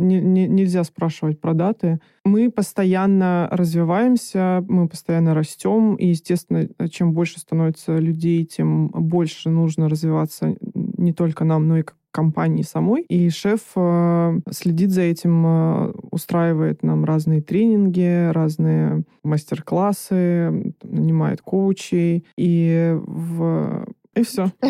[0.00, 2.00] не, нельзя спрашивать про даты.
[2.24, 9.90] Мы постоянно развиваемся, мы постоянно растем, и, естественно, чем больше становится людей, тем больше нужно
[9.90, 13.02] развиваться не только нам, но и компании самой.
[13.08, 22.24] И шеф э, следит за этим, э, устраивает нам разные тренинги, разные мастер-классы, нанимает коучей.
[22.36, 24.52] И в и все.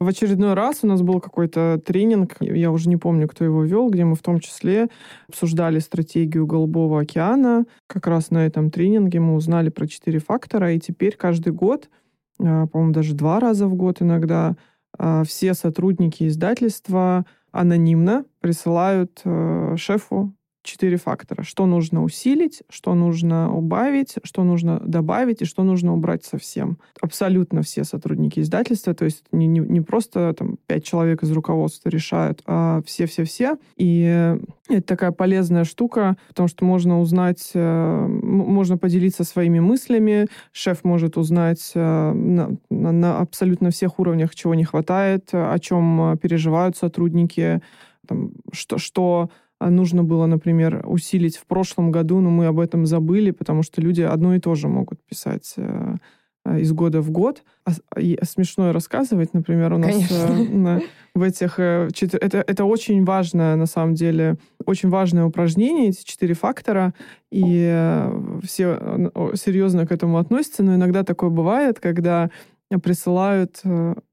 [0.00, 3.90] В очередной раз у нас был какой-то тренинг, я уже не помню, кто его вел,
[3.90, 4.88] где мы в том числе
[5.28, 7.64] обсуждали стратегию Голубого океана.
[7.88, 11.88] Как раз на этом тренинге мы узнали про четыре фактора, и теперь каждый год,
[12.38, 14.56] э, по-моему, даже два раза в год иногда,
[15.24, 20.34] все сотрудники издательства анонимно присылают э, шефу
[20.68, 21.42] четыре фактора.
[21.42, 26.78] Что нужно усилить, что нужно убавить, что нужно добавить и что нужно убрать совсем.
[27.00, 31.88] Абсолютно все сотрудники издательства, то есть не, не, не просто там пять человек из руководства
[31.88, 33.56] решают, а все-все-все.
[33.76, 34.36] И
[34.68, 41.16] это такая полезная штука, потому что можно узнать, э, можно поделиться своими мыслями, шеф может
[41.16, 47.62] узнать э, на, на, на абсолютно всех уровнях, чего не хватает, о чем переживают сотрудники,
[48.06, 53.32] там, что, что нужно было, например, усилить в прошлом году, но мы об этом забыли,
[53.32, 55.96] потому что люди одно и то же могут писать э,
[56.44, 57.42] э, из года в год.
[57.64, 60.80] А, и смешно рассказывать, например, у нас э,
[61.14, 61.58] в этих...
[61.58, 66.94] Это, это очень важное, на самом деле, очень важное упражнение, эти четыре фактора,
[67.32, 68.08] и
[68.44, 72.30] все серьезно к этому относятся, но иногда такое бывает, когда
[72.82, 73.62] присылают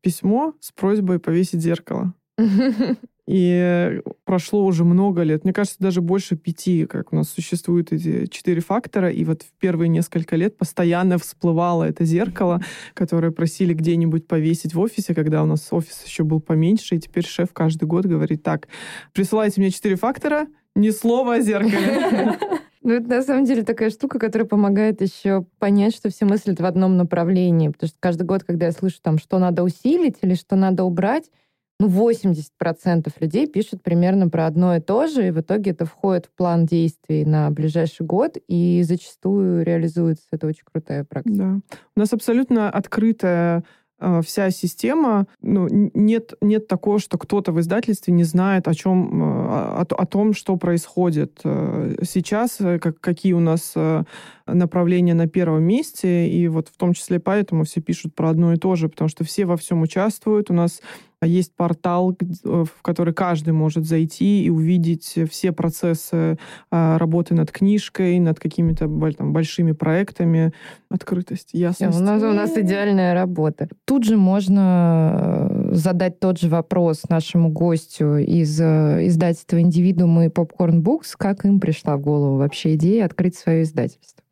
[0.02, 2.14] письмо с просьбой повесить зеркало.
[3.28, 8.28] И прошло уже много лет, мне кажется, даже больше пяти, как у нас существуют эти
[8.28, 12.62] четыре фактора, и вот в первые несколько лет постоянно всплывало это зеркало,
[12.94, 17.26] которое просили где-нибудь повесить в офисе, когда у нас офис еще был поменьше, и теперь
[17.26, 18.68] шеф каждый год говорит, так,
[19.12, 22.38] присылайте мне четыре фактора, ни слова о зеркале.
[22.86, 26.66] Ну, это на самом деле такая штука, которая помогает еще понять, что все мыслят в
[26.66, 27.70] одном направлении.
[27.70, 31.32] Потому что каждый год, когда я слышу, там, что надо усилить или что надо убрать,
[31.80, 36.28] ну, 80% людей пишут примерно про одно и то же, и в итоге это входит
[36.28, 40.26] в план действий на ближайший год, и зачастую реализуется.
[40.32, 41.36] Это очень крутая практика.
[41.36, 41.60] Да.
[41.96, 43.64] У нас абсолютно открытая
[43.98, 49.24] а, вся система, ну, нет, нет такого, что кто-то в издательстве не знает о чем,
[49.24, 54.04] а, о, о том, что происходит э, сейчас, э, как, какие у нас э,
[54.48, 58.58] направления на первом месте, и вот в том числе поэтому все пишут про одно и
[58.58, 60.82] то же, потому что все во всем участвуют, у нас
[61.24, 66.38] есть портал, в который каждый может зайти и увидеть все процессы
[66.72, 70.54] а, работы над книжкой, над какими-то там, большими проектами.
[70.90, 72.00] Открытость, ясность.
[72.00, 73.68] у, нас, у нас идеальная работа.
[73.86, 80.30] Тут же можно э, задать тот же вопрос нашему гостю из э, издательства «Индивидуум» и
[80.30, 81.16] «Попкорн Букс».
[81.16, 84.24] Как им пришла в голову вообще идея открыть свое издательство?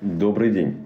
[0.00, 0.76] Добрый день.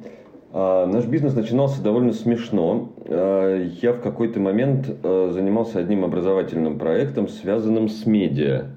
[0.58, 2.94] А, наш бизнес начинался довольно смешно.
[3.04, 8.68] А, я в какой-то момент а, занимался одним образовательным проектом, связанным с медиа.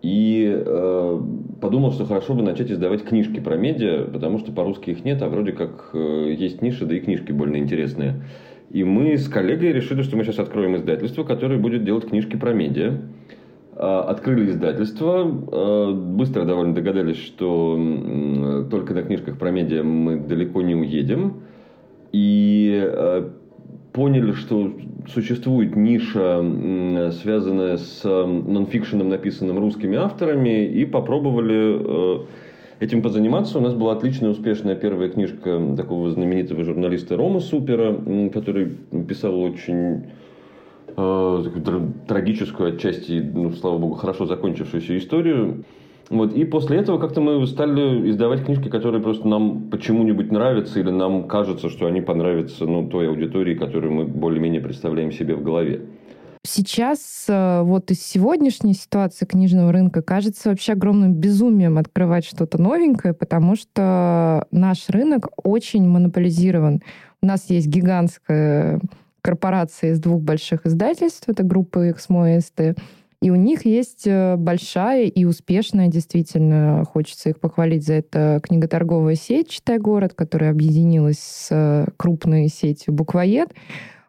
[0.00, 0.64] И
[1.60, 5.28] подумал, что хорошо бы начать издавать книжки про медиа, потому что по-русски их нет, а
[5.28, 8.24] вроде как есть ниши, да и книжки больно интересные.
[8.70, 12.52] И мы с коллегой решили, что мы сейчас откроем издательство, которое будет делать книжки про
[12.52, 12.98] медиа.
[13.74, 17.78] А, открыли издательство, а, быстро довольно догадались, что
[18.70, 21.42] только на книжках про медиа мы далеко не уедем.
[22.12, 22.92] И
[23.94, 24.70] поняли, что
[25.08, 26.44] существует ниша,
[27.12, 32.26] связанная с нонфикшеном, написанным русскими авторами, и попробовали
[32.82, 33.58] этим позаниматься.
[33.58, 37.96] У нас была отличная, успешная первая книжка такого знаменитого журналиста Рома Супера,
[38.32, 38.72] который
[39.08, 40.02] писал очень э,
[40.94, 45.64] трагическую, отчасти, ну, слава богу, хорошо закончившуюся историю.
[46.10, 50.90] Вот, и после этого как-то мы стали издавать книжки, которые просто нам почему-нибудь нравятся, или
[50.90, 55.80] нам кажется, что они понравятся ну, той аудитории, которую мы более-менее представляем себе в голове.
[56.44, 63.14] Сейчас э, вот из сегодняшней ситуации книжного рынка кажется вообще огромным безумием открывать что-то новенькое,
[63.14, 66.82] потому что наш рынок очень монополизирован.
[67.22, 68.80] У нас есть гигантская
[69.22, 72.60] корпорация из двух больших издательств, это группа Эксмо и СТ,
[73.22, 79.14] и у них есть э, большая и успешная, действительно, хочется их похвалить за это, книготорговая
[79.14, 83.54] сеть «Читай город», которая объединилась с э, крупной сетью «Буквоед».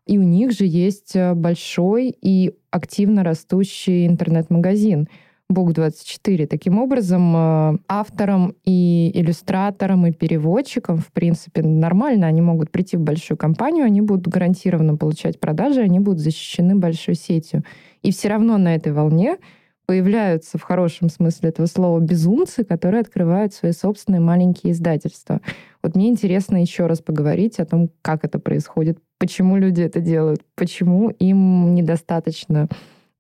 [0.08, 5.08] И у них же есть э, большой и активно растущий интернет-магазин
[5.52, 6.48] Бук24.
[6.48, 12.28] Таким образом, э, авторам и иллюстраторам и переводчикам, в принципе, нормально.
[12.28, 17.16] Они могут прийти в большую компанию, они будут гарантированно получать продажи, они будут защищены большой
[17.16, 17.64] сетью.
[18.02, 19.38] И все равно на этой волне
[19.86, 25.42] появляются в хорошем смысле этого слова безумцы, которые открывают свои собственные маленькие издательства.
[25.82, 30.42] Вот мне интересно еще раз поговорить о том, как это происходит, почему люди это делают,
[30.56, 32.70] почему им недостаточно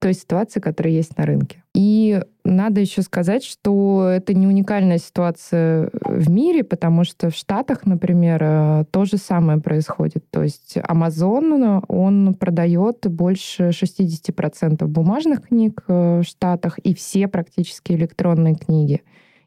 [0.03, 1.63] той ситуации, которая есть на рынке.
[1.73, 7.85] И надо еще сказать, что это не уникальная ситуация в мире, потому что в Штатах,
[7.85, 10.29] например, э, то же самое происходит.
[10.29, 17.93] То есть Amazon, он продает больше 60% бумажных книг э, в Штатах и все практически
[17.93, 19.03] электронные книги.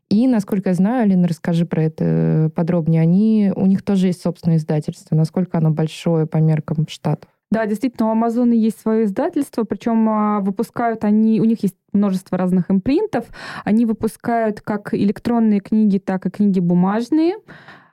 [0.09, 4.57] И, насколько я знаю, Алина, расскажи про это подробнее, они, у них тоже есть собственное
[4.57, 5.17] издательство.
[5.17, 7.29] Насколько оно большое по меркам штатов?
[7.51, 12.37] Да, действительно, у Амазона есть свое издательство, причем а, выпускают они, у них есть множество
[12.37, 13.27] разных импринтов,
[13.65, 17.37] они выпускают как электронные книги, так и книги бумажные.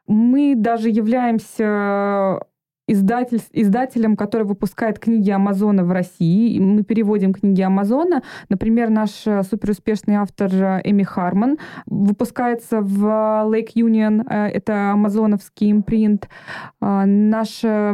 [0.08, 2.42] Мы даже являемся
[2.88, 6.60] издатель, издателем, который выпускает книги Амазона в России.
[6.60, 8.24] Мы переводим книги Амазона.
[8.50, 14.26] Например, наш э, суперуспешный автор э, Эми Харман выпускается в Lake Union.
[14.30, 16.28] Э, это амазоновский импринт.
[16.82, 17.94] Наша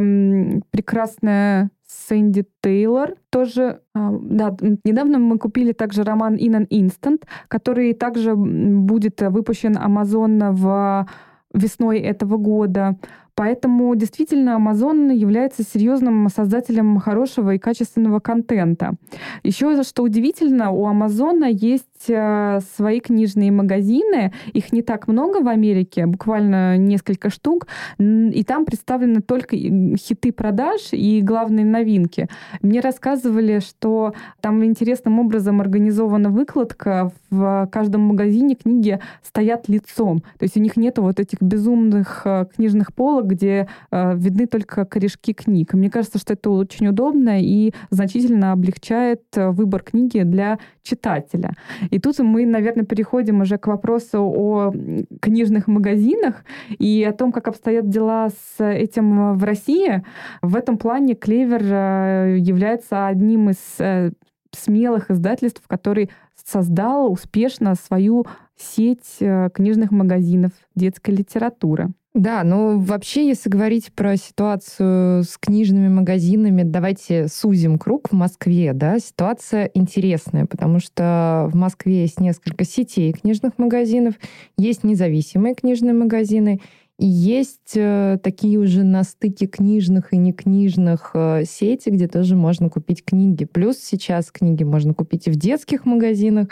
[0.71, 8.35] прекрасная Сэнди Тейлор тоже, да, недавно мы купили также роман In an Instant, который также
[8.35, 11.07] будет выпущен Амазон в
[11.53, 12.97] весной этого года.
[13.39, 18.95] Поэтому действительно Amazon является серьезным создателем хорошего и качественного контента.
[19.43, 24.33] Еще что удивительно, у Amazon есть э, свои книжные магазины.
[24.51, 27.67] Их не так много в Америке, буквально несколько штук.
[27.97, 32.27] И там представлены только хиты продаж и главные новинки.
[32.61, 37.13] Мне рассказывали, что там интересным образом организована выкладка.
[37.29, 40.23] В каждом магазине книги стоят лицом.
[40.39, 44.85] То есть у них нет вот этих безумных э, книжных полок, где э, видны только
[44.85, 45.73] корешки книг.
[45.73, 51.53] мне кажется, что это очень удобно и значительно облегчает э, выбор книги для читателя.
[51.91, 54.73] И тут мы, наверное, переходим уже к вопросу о
[55.21, 60.03] книжных магазинах и о том, как обстоят дела с этим в России.
[60.41, 64.11] В этом плане Клевер э, является одним из э,
[64.51, 66.09] смелых издательств, который
[66.43, 68.25] создал успешно свою
[68.57, 69.19] сеть
[69.53, 71.89] книжных магазинов детской литературы.
[72.15, 78.73] Да, ну вообще, если говорить про ситуацию с книжными магазинами, давайте сузим круг в Москве,
[78.73, 84.15] да, ситуация интересная, потому что в Москве есть несколько сетей книжных магазинов,
[84.57, 86.61] есть независимые книжные магазины,
[86.97, 92.69] и есть э, такие уже на стыке книжных и некнижных э, сети, где тоже можно
[92.69, 93.45] купить книги.
[93.45, 96.49] Плюс сейчас книги можно купить и в детских магазинах,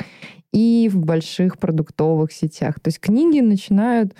[0.53, 2.79] и в больших продуктовых сетях.
[2.79, 4.13] То есть книги начинают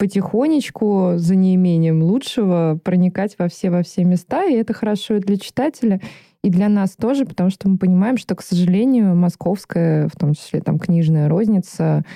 [0.00, 5.36] потихонечку, за неимением лучшего, проникать во все, во все места, и это хорошо и для
[5.36, 6.00] читателя,
[6.42, 10.62] и для нас тоже, потому что мы понимаем, что, к сожалению, московская, в том числе
[10.62, 12.06] там книжная розница,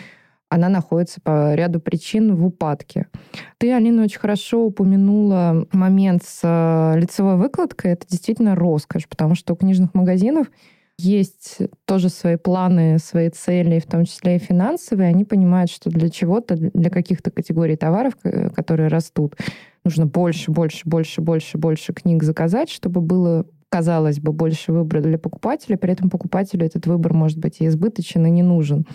[0.48, 3.08] она находится по ряду причин в упадке.
[3.58, 7.92] Ты, Алина, очень хорошо упомянула момент с э, лицевой выкладкой.
[7.92, 10.46] Это действительно роскошь, потому что у книжных магазинов
[10.98, 15.08] есть тоже свои планы, свои цели, в том числе и финансовые.
[15.08, 18.14] Они понимают, что для чего-то, для каких-то категорий товаров,
[18.54, 19.34] которые растут,
[19.84, 25.18] нужно больше, больше, больше, больше, больше книг заказать, чтобы было казалось бы, больше выбора для
[25.18, 28.86] покупателя, при этом покупателю этот выбор может быть и избыточен, и не нужен.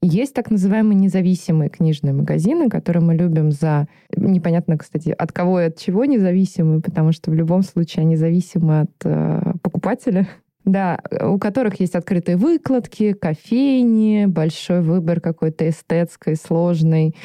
[0.00, 3.88] Есть так называемые независимые книжные магазины, которые мы любим за...
[4.16, 8.80] Непонятно, кстати, от кого и от чего независимые, потому что в любом случае они зависимы
[8.80, 10.26] от э, покупателя.
[10.64, 17.16] Да, у которых есть открытые выкладки, кофейни, большой выбор какой-то эстетской, сложной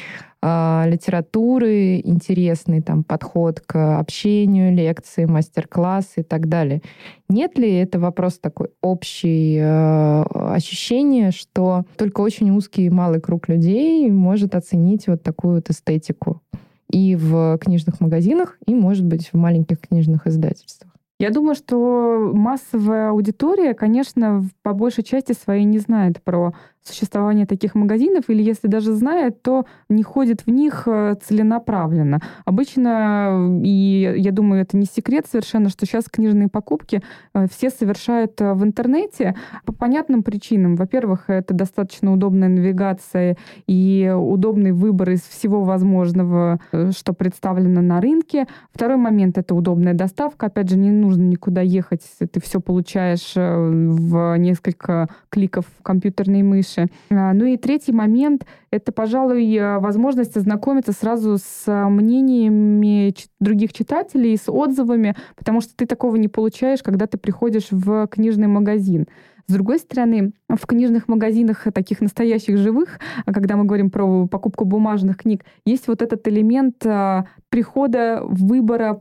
[0.42, 6.82] э, литературы, интересный там подход к общению, лекции, мастер-классы и так далее.
[7.28, 13.48] Нет ли это вопрос такой общий э, ощущение, что только очень узкий и малый круг
[13.48, 16.42] людей может оценить вот такую вот эстетику
[16.90, 20.97] и в книжных магазинах, и, может быть, в маленьких книжных издательствах?
[21.20, 26.54] Я думаю, что массовая аудитория, конечно, по большей части своей не знает про
[26.88, 32.20] существование таких магазинов, или если даже знает, то не ходит в них э, целенаправленно.
[32.44, 37.02] Обычно, и я думаю, это не секрет совершенно, что сейчас книжные покупки
[37.34, 39.34] э, все совершают э, в интернете
[39.64, 40.76] по понятным причинам.
[40.76, 43.36] Во-первых, это достаточно удобная навигация
[43.66, 46.60] и удобный выбор из всего возможного,
[46.90, 48.46] что представлено на рынке.
[48.72, 50.46] Второй момент— это удобная доставка.
[50.46, 56.92] Опять же, не нужно никуда ехать, ты все получаешь в несколько кликов компьютерной мыши дальше.
[57.10, 63.72] А, ну и третий момент— это, пожалуй, э, возможность ознакомиться сразу с э, мнениями других
[63.72, 69.06] читателей, с отзывами, потому что ты такого не получаешь, когда ты приходишь в книжный магазин.
[69.50, 75.16] С другой стороны, в книжных магазинах, таких настоящих живых, когда мы говорим про покупку бумажных
[75.16, 79.00] книг, есть вот этот элемент э, прихода, выбора,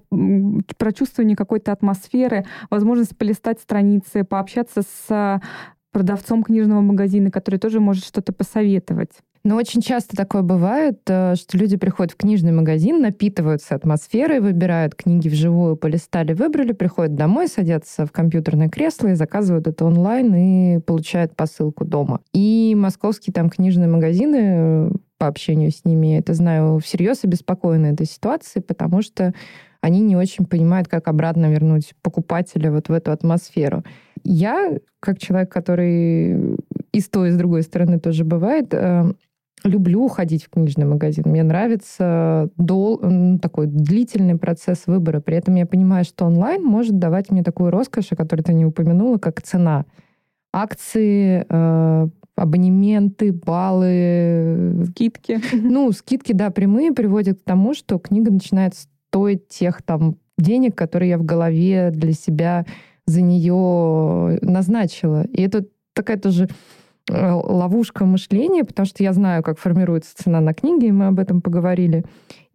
[0.78, 5.42] прочувствования какой-то атмосферы, возможность полистать страницы, пообщаться с
[5.98, 9.10] продавцом книжного магазина, который тоже может что-то посоветовать.
[9.44, 14.94] Но очень часто такое бывает, э, что люди приходят в книжный магазин, напитываются атмосферой, выбирают
[14.94, 20.80] книги вживую, полистали, выбрали, приходят домой, садятся в компьютерное кресло и заказывают это онлайн и
[20.82, 22.22] получают посылку дома.
[22.32, 28.06] И московские там книжные магазины э, по общению с ними, это знаю, всерьез обеспокоены этой
[28.06, 29.34] ситуацией, потому что
[29.82, 33.84] они не очень понимают, как обратно вернуть покупателя вот в эту атмосферу.
[34.30, 36.58] Я, как человек, который
[36.92, 39.06] и с той, и с другой стороны тоже бывает, э,
[39.64, 41.24] люблю ходить в книжный магазин.
[41.28, 43.02] Мне нравится дол,
[43.42, 45.22] такой длительный процесс выбора.
[45.22, 48.66] При этом я понимаю, что онлайн может давать мне такую роскошь, о которой ты не
[48.66, 49.86] упомянула, как цена.
[50.52, 54.88] Акции, э, абонементы, баллы.
[54.90, 55.40] Скидки.
[55.54, 61.12] Ну, скидки, да, прямые приводят к тому, что книга начинает стоить тех там денег, которые
[61.12, 62.66] я в голове для себя
[63.08, 65.24] за нее назначила.
[65.24, 66.48] И это такая тоже
[67.10, 71.20] э, ловушка мышления, потому что я знаю, как формируется цена на книги, и мы об
[71.20, 72.06] этом поговорили.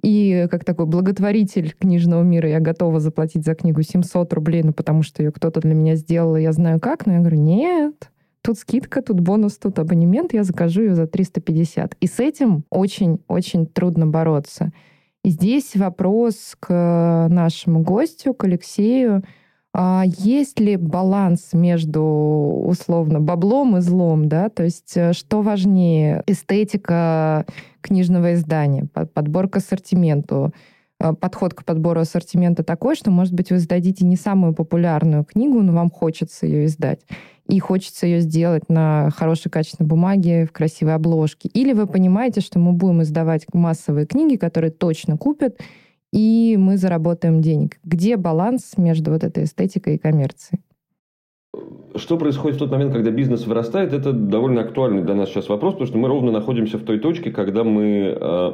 [0.03, 5.03] И как такой благотворитель книжного мира я готова заплатить за книгу 700 рублей, ну потому
[5.03, 8.11] что ее кто-то для меня сделал, и я знаю как, но я говорю, нет,
[8.43, 11.97] тут скидка, тут бонус, тут абонемент, я закажу ее за 350.
[12.01, 14.73] И с этим очень-очень трудно бороться.
[15.25, 19.23] И здесь вопрос к нашему гостю, к Алексею.
[19.75, 24.51] А есть ли баланс между условно баблом и злом, да?
[24.51, 27.47] То есть э, что важнее, эстетика
[27.81, 30.53] книжного издания, подбор к ассортименту,
[31.01, 35.63] э, подход к подбору ассортимента такой, что, может быть, вы сдадите не самую популярную книгу,
[35.63, 37.01] но вам хочется ее издать
[37.49, 41.49] и хочется ее сделать на хорошей качественной бумаге, в красивой обложке.
[41.49, 45.59] Или вы понимаете, что мы будем издавать массовые книги, которые точно купят,
[46.13, 47.79] и мы заработаем денег.
[47.85, 50.61] Где баланс между вот этой эстетикой и коммерцией?
[51.97, 55.75] Что происходит в тот момент, когда бизнес вырастает, это довольно актуальный для нас сейчас вопрос,
[55.75, 58.53] потому что мы ровно находимся в той точке, когда мы э,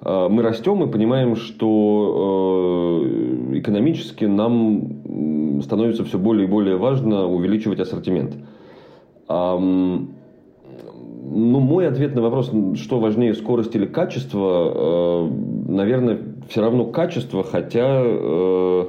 [0.00, 7.26] э, мы растем и понимаем, что э, экономически нам становится все более и более важно
[7.26, 8.34] увеличивать ассортимент.
[11.28, 16.18] Ну, мой ответ на вопрос, что важнее, скорость или качество, э, наверное,
[16.48, 18.86] все равно качество, хотя э,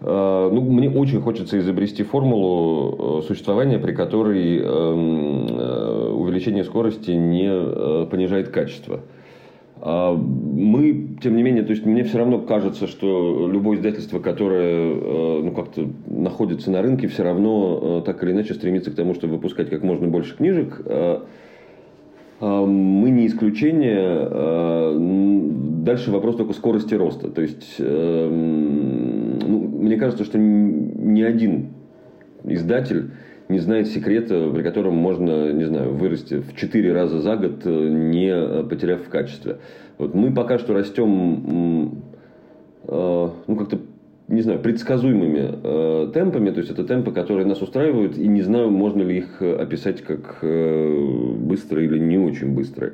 [0.00, 8.48] э, ну, мне очень хочется изобрести формулу существования, при которой эм, увеличение скорости не понижает
[8.48, 8.96] качество.
[8.96, 9.19] А,
[9.82, 15.42] мы, тем не менее, то есть мне все равно кажется, что любое издательство, которое э,
[15.42, 19.34] ну, как-то находится на рынке, все равно э, так или иначе стремится к тому, чтобы
[19.34, 20.82] выпускать как можно больше книжек.
[20.84, 21.24] А,
[22.40, 24.28] а, мы не исключение.
[25.82, 27.30] Дальше вопрос только скорости роста.
[27.30, 29.48] То есть, ну,
[29.80, 31.68] мне кажется, что ни один
[32.44, 33.12] издатель
[33.50, 37.88] не знает секрета, при котором можно, не знаю, вырасти в 4 раза за год, э,
[37.88, 39.58] не потеряв в качестве.
[39.98, 42.02] Вот мы пока что растем,
[42.84, 43.78] э, ну, как-то
[44.28, 48.70] не знаю, предсказуемыми э, темпами, то есть это темпы, которые нас устраивают, и не знаю,
[48.70, 52.92] можно ли их описать как э, быстрые или не очень быстрые.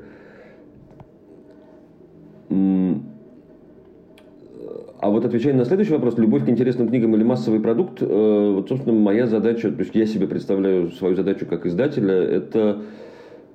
[4.98, 8.68] А вот отвечая на следующий вопрос, любовь к интересным книгам или массовый продукт, э, вот,
[8.68, 12.82] собственно, моя задача, то есть я себе представляю свою задачу как издателя, это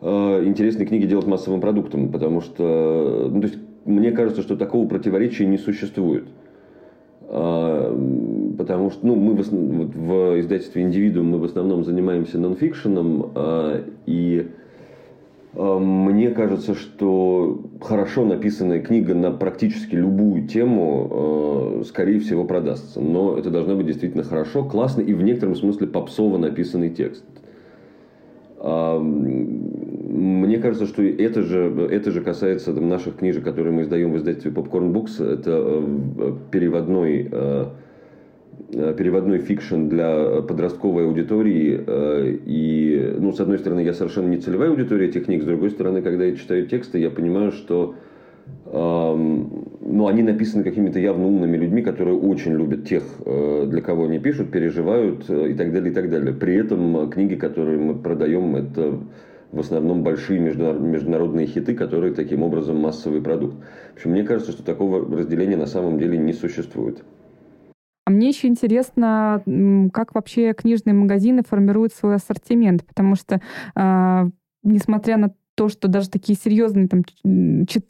[0.01, 4.87] э, интересные книги делать массовым продуктом, потому что, ну, то есть, мне кажется, что такого
[4.87, 6.25] противоречия не существует.
[7.33, 7.97] А,
[8.57, 13.83] потому что ну, мы в, вот в издательстве «Индивидуум» мы в основном занимаемся нонфикшеном, а,
[14.05, 14.51] и
[15.53, 23.01] мне кажется, что хорошо написанная книга на практически любую тему, скорее всего, продастся.
[23.01, 27.25] Но это должно быть действительно хорошо, классно и в некотором смысле попсово написанный текст.
[30.11, 34.51] Мне кажется, что это же, это же касается наших книжек, которые мы издаем в издательстве
[34.51, 35.23] Popcorn Books.
[35.23, 37.65] Это э, переводной, э, э,
[38.71, 42.39] переводной фикшн для подростковой аудитории.
[42.45, 46.01] И, ну, с одной стороны, я совершенно не целевая аудитория этих книг, с другой стороны,
[46.01, 47.95] когда я читаю тексты, я понимаю, что
[48.65, 54.51] ну, они написаны какими-то явно умными людьми, которые очень любят тех, для кого они пишут,
[54.51, 56.33] переживают и так далее, и так далее.
[56.33, 58.99] При этом книги, которые мы продаем, это
[59.51, 63.55] в основном большие международные хиты, которые таким образом массовый продукт.
[63.93, 67.03] В общем, мне кажется, что такого разделения на самом деле не существует.
[68.11, 69.41] А мне еще интересно,
[69.93, 73.39] как вообще книжные магазины формируют свой ассортимент, потому что,
[73.73, 74.29] э,
[74.63, 77.03] несмотря на то, что даже такие серьезные, там,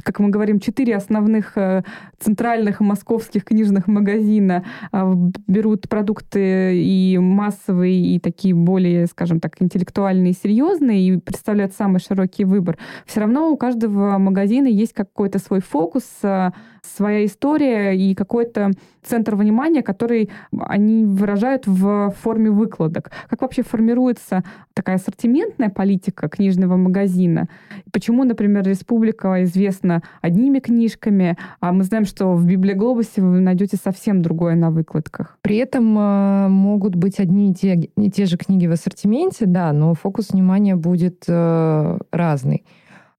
[0.03, 1.83] как мы говорим, четыре основных э,
[2.19, 5.13] центральных московских книжных магазина э,
[5.47, 12.45] берут продукты и массовые, и такие более, скажем так, интеллектуальные, серьезные, и представляют самый широкий
[12.45, 16.51] выбор, все равно у каждого магазина есть какой-то свой фокус, э,
[16.83, 18.71] своя история и какой-то
[19.03, 23.11] центр внимания, который они выражают в форме выкладок.
[23.29, 24.43] Как вообще формируется
[24.73, 27.47] такая ассортиментная политика книжного магазина?
[27.91, 34.21] Почему, например, Республика известна одними книжками, а мы знаем, что в Библиоглобусе вы найдете совсем
[34.21, 35.37] другое на выкладках?
[35.41, 39.73] При этом э, могут быть одни и те, и те же книги в ассортименте, да,
[39.73, 42.65] но фокус внимания будет э, разный.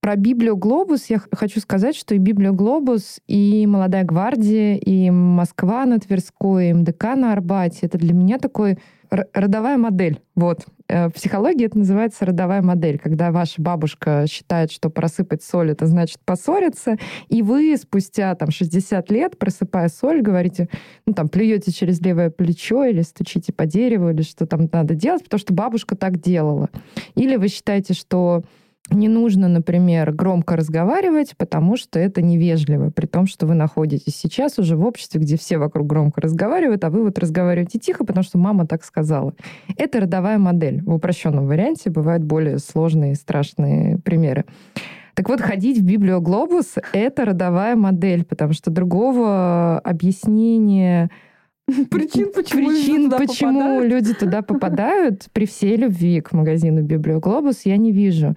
[0.03, 5.85] Про Библию Глобус я хочу сказать, что и Библию Глобус, и Молодая гвардия, и Москва
[5.85, 8.79] на Тверской, и МДК на Арбате— это для меня такой
[9.33, 10.21] родовая модель.
[10.35, 10.65] Вот.
[10.87, 15.85] Э, в психологии это называется родовая модель, когда ваша бабушка считает, что просыпать соль— это
[15.85, 16.97] значит поссориться,
[17.29, 20.69] и вы спустя там, 60 лет, просыпая соль, говорите,
[21.05, 25.23] ну там, плюете через левое плечо или стучите по дереву, или что там надо делать,
[25.23, 26.69] потому что бабушка так делала.
[27.15, 28.43] Или вы считаете, что
[28.89, 34.59] не нужно, например, громко разговаривать, потому что это невежливо, при том, что вы находитесь сейчас
[34.59, 38.37] уже в обществе, где все вокруг громко разговаривают, а вы вот разговариваете тихо, потому что
[38.37, 39.33] мама так сказала.
[39.77, 40.81] Это родовая модель.
[40.83, 44.45] В упрощенном варианте бывают более сложные и страшные примеры.
[45.15, 51.09] Так вот, ходить в Библиоглобус— это родовая модель, потому что другого объяснения
[51.89, 53.91] Причин, почему, Причин, люди, почему попадают?
[53.91, 58.35] люди туда попадают при всей любви к магазину Библиоглобус, я не вижу.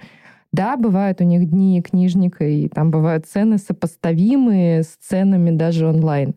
[0.57, 6.35] Да, бывают у них дни книжника, и там бывают цены сопоставимые с ценами даже онлайн.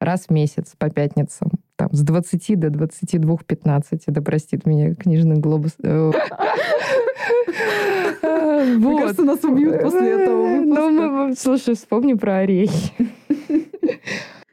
[0.00, 1.50] Раз в месяц по пятницам.
[1.76, 4.00] Там с 20 до 22-15.
[4.08, 5.76] Да простит меня книжный глобус.
[8.22, 12.92] Э, Мне кажется, нас убьют после этого Ну, слушай, вспомни про орехи.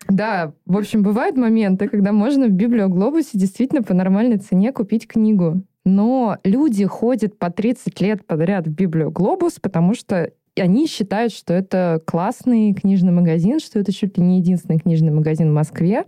[0.09, 5.63] Да, в общем, бывают моменты, когда можно в библиоглобусе действительно по нормальной цене купить книгу.
[5.87, 11.53] Но люди ходят по 30 лет подряд в Библию Глобус, потому что они считают, что
[11.53, 16.03] это классный книжный магазин, что это чуть ли не единственный книжный магазин в Москве.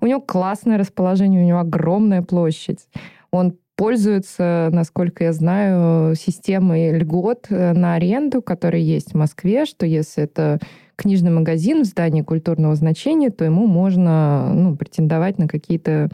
[0.00, 2.88] У него классное расположение, у него огромная площадь.
[3.30, 9.86] Он пользуется, насколько я знаю, системой льгот э, на аренду, которая есть в Москве, что
[9.86, 10.58] если это
[10.96, 16.10] книжный магазин в здании культурного значения, то ему можно ну, претендовать на какие-то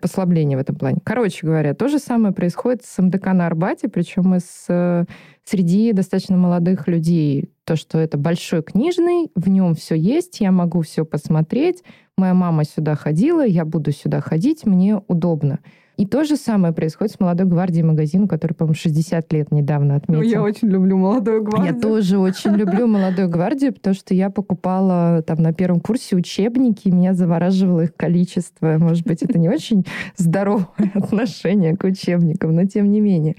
[0.00, 0.98] послабление в этом плане.
[1.04, 5.04] Короче говоря, то же самое происходит с МДК на Арбате, причем и с, э,
[5.44, 7.50] среди достаточно молодых людей.
[7.64, 11.82] То, что это большой книжный, в нем все есть, я могу все посмотреть,
[12.16, 15.58] моя мама сюда ходила, я буду сюда ходить, мне удобно.
[15.96, 20.22] И то же самое происходит с «Молодой гвардией» магазину, который, по-моему, 60 лет недавно отметил.
[20.22, 21.74] Ну, я очень люблю «Молодую гвардию».
[21.74, 26.88] Я тоже очень люблю «Молодую гвардию», потому что я покупала там на первом курсе учебники,
[26.88, 28.76] и меня завораживало их количество.
[28.78, 29.86] Может быть, это не очень
[30.16, 33.36] здоровое отношение к учебникам, но тем не менее.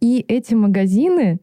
[0.00, 1.40] И эти магазины,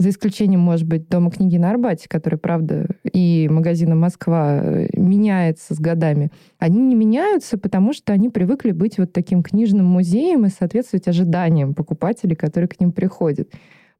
[0.00, 5.74] за исключением, может быть, Дома книги на Арбате, который, правда, и магазина Москва э, меняется
[5.74, 6.30] с годами.
[6.58, 11.74] Они не меняются, потому что они привыкли быть вот таким книжным музеем и соответствовать ожиданиям
[11.74, 13.50] покупателей, которые к ним приходят.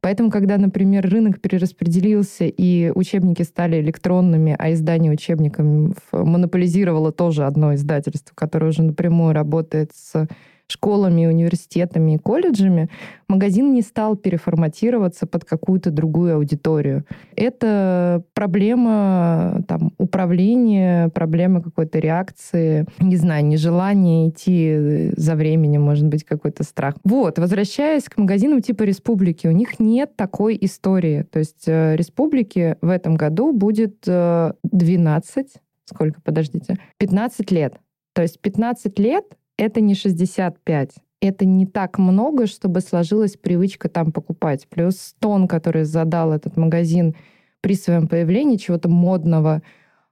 [0.01, 7.75] Поэтому, когда, например, рынок перераспределился и учебники стали электронными, а издание учебников монополизировало тоже одно
[7.75, 10.27] издательство, которое уже напрямую работает с
[10.71, 12.89] школами, университетами и колледжами,
[13.29, 17.05] магазин не стал переформатироваться под какую-то другую аудиторию.
[17.37, 26.25] Это проблема там, управления, проблема какой-то реакции, не знаю, нежелание идти за временем, может быть,
[26.25, 26.97] какой-то страх.
[27.05, 31.23] Вот, возвращаясь к магазинам типа «Республики», у них нет такой истории.
[31.31, 37.75] То есть э, «Республики» в этом году будет 12, э, сколько, подождите, 15 лет.
[38.13, 39.25] То есть 15 лет—
[39.61, 44.67] это не 65 это не так много, чтобы сложилась привычка там покупать.
[44.69, 47.15] Плюс тон, который задал этот магазин
[47.61, 49.63] при своем появлении, чего-то модного,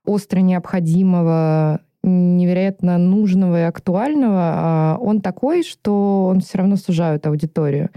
[0.05, 7.91] остро необходимого, невероятно нужного и актуального, а он такой, что он все равно сужает аудиторию.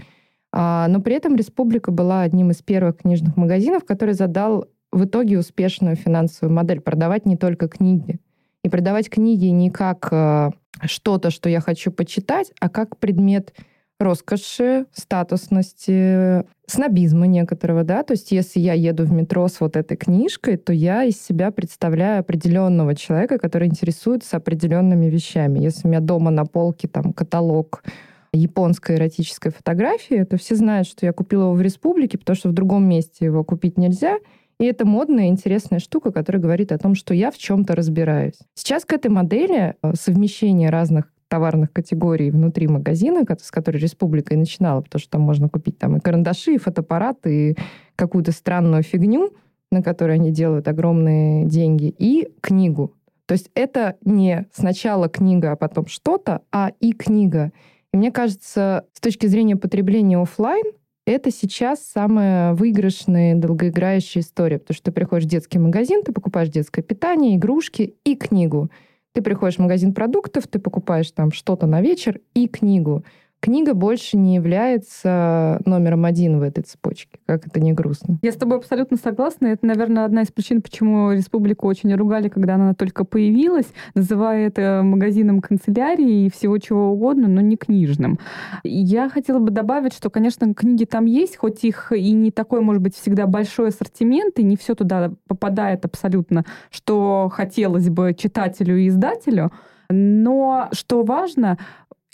[0.50, 5.38] А, но при этом «Республика» была одним из первых книжных магазинов, который задал в итоге
[5.38, 6.80] успешную финансовую модель.
[6.80, 8.18] Продавать не только книги.
[8.64, 10.50] И продавать книги не как э,
[10.84, 13.52] что-то, что я хочу почитать, а как предмет
[13.98, 19.96] роскоши, статусности, снобизма некоторого, да, то есть если я еду в метро с вот этой
[19.96, 25.60] книжкой, то я из себя представляю определенного человека, который интересуется определенными вещами.
[25.60, 27.84] Если у меня дома на полке там каталог
[28.32, 32.52] японской эротической фотографии, то все знают, что я купила его в республике, потому что в
[32.52, 34.18] другом месте его купить нельзя,
[34.62, 38.38] и это модная, интересная штука, которая говорит о том, что я в чем-то разбираюсь.
[38.54, 44.36] Сейчас к этой модели э, совмещения разных товарных категорий внутри магазина, с которой республика и
[44.36, 47.56] начинала, потому что там можно купить там и карандаши, и фотоаппараты, и
[47.96, 49.32] какую-то странную фигню,
[49.72, 52.94] на которой они делают огромные деньги, и книгу.
[53.26, 57.50] То есть это не сначала книга, а потом что-то, а и книга.
[57.92, 60.66] И мне кажется, с точки зрения потребления офлайн,
[61.06, 66.48] это сейчас самая выигрышная, долгоиграющая история, потому что ты приходишь в детский магазин, ты покупаешь
[66.48, 68.70] детское питание, игрушки и книгу.
[69.12, 73.04] Ты приходишь в магазин продуктов, ты покупаешь там что-то на вечер и книгу
[73.42, 78.18] книга больше не является номером один в этой цепочке, как это не грустно.
[78.22, 79.48] Я с тобой абсолютно согласна.
[79.48, 84.82] Это, наверное, одна из причин, почему республику очень ругали, когда она только появилась, называя это
[84.84, 88.20] магазином канцелярии и всего чего угодно, но не книжным.
[88.62, 92.80] Я хотела бы добавить, что, конечно, книги там есть, хоть их и не такой, может
[92.80, 98.86] быть, всегда большой ассортимент, и не все туда попадает абсолютно, что хотелось бы читателю и
[98.86, 99.50] издателю.
[99.92, 101.58] Но что важно,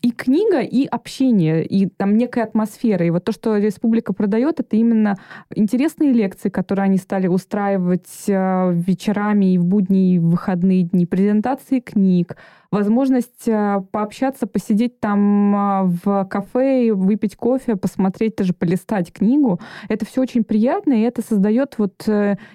[0.01, 3.05] и книга, и общение, и там некая атмосфера.
[3.05, 5.16] И вот то, что Республика продает, это именно
[5.53, 11.05] интересные лекции, которые они стали устраивать э, вечерами и в будни, и в выходные дни,
[11.05, 12.36] презентации книг,
[12.70, 19.59] возможность э, пообщаться, посидеть там э, в кафе, выпить кофе, посмотреть, даже полистать книгу.
[19.88, 22.09] Это все очень приятно, и это создает вот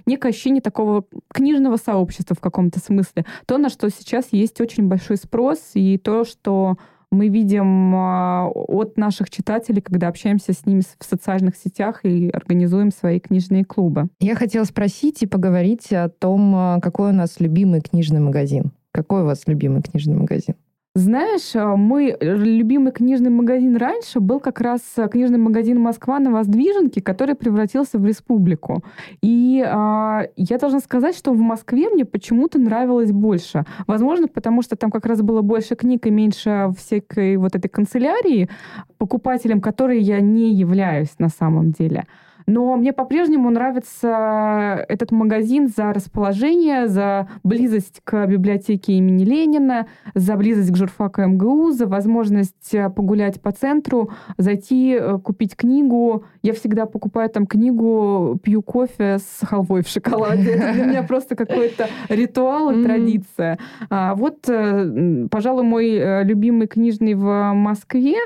[0.06, 3.26] некое ощущение такого книжного сообщества в каком-то смысле.
[3.46, 6.78] То, на что сейчас есть очень большой спрос, и то, что
[7.14, 12.92] мы видим а, от наших читателей, когда общаемся с ними в социальных сетях и организуем
[12.92, 14.08] свои книжные клубы.
[14.20, 18.72] Я хотела спросить и поговорить о том, а, какой у нас любимый книжный магазин.
[18.92, 20.56] Какой у вас любимый книжный магазин?
[20.96, 26.30] Знаешь, а, мой любимый книжный магазин раньше был как раз а, книжный магазин Москва на
[26.30, 28.84] Воздвиженке, который превратился в республику.
[29.24, 33.66] И э, я должна сказать, что в Москве мне почему-то нравилось больше.
[33.88, 38.48] Возможно, потому что там как раз было больше книг и меньше всякой вот этой канцелярии,
[39.00, 42.06] покупателем которой я не являюсь на самом деле.
[42.48, 50.36] Но мне по-прежнему нравится этот магазин за расположение, за близость к библиотеке имени Ленина, за
[50.36, 56.26] близость к журфаку МГУ, за возможность э, погулять по центру, зайти, э, купить книгу.
[56.42, 60.52] Я всегда покупаю там книгу, пью кофе с халвой в шоколаде.
[60.52, 63.58] Это для меня просто какой-то ритуал и традиция.
[63.90, 68.18] А вот, э, пожалуй, мой любимый книжный в Москве—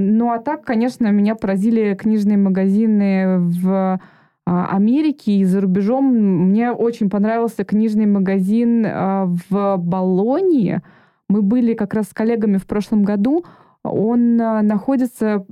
[0.00, 4.00] ну а так, конечно, меня поразили книжные магазины в
[4.46, 6.04] а, Америке и за рубежом.
[6.06, 10.82] Мне очень понравился книжный магазин а, в Болонии.
[11.28, 13.44] Мы были как раз с коллегами в прошлом году
[13.88, 15.44] он а, находится,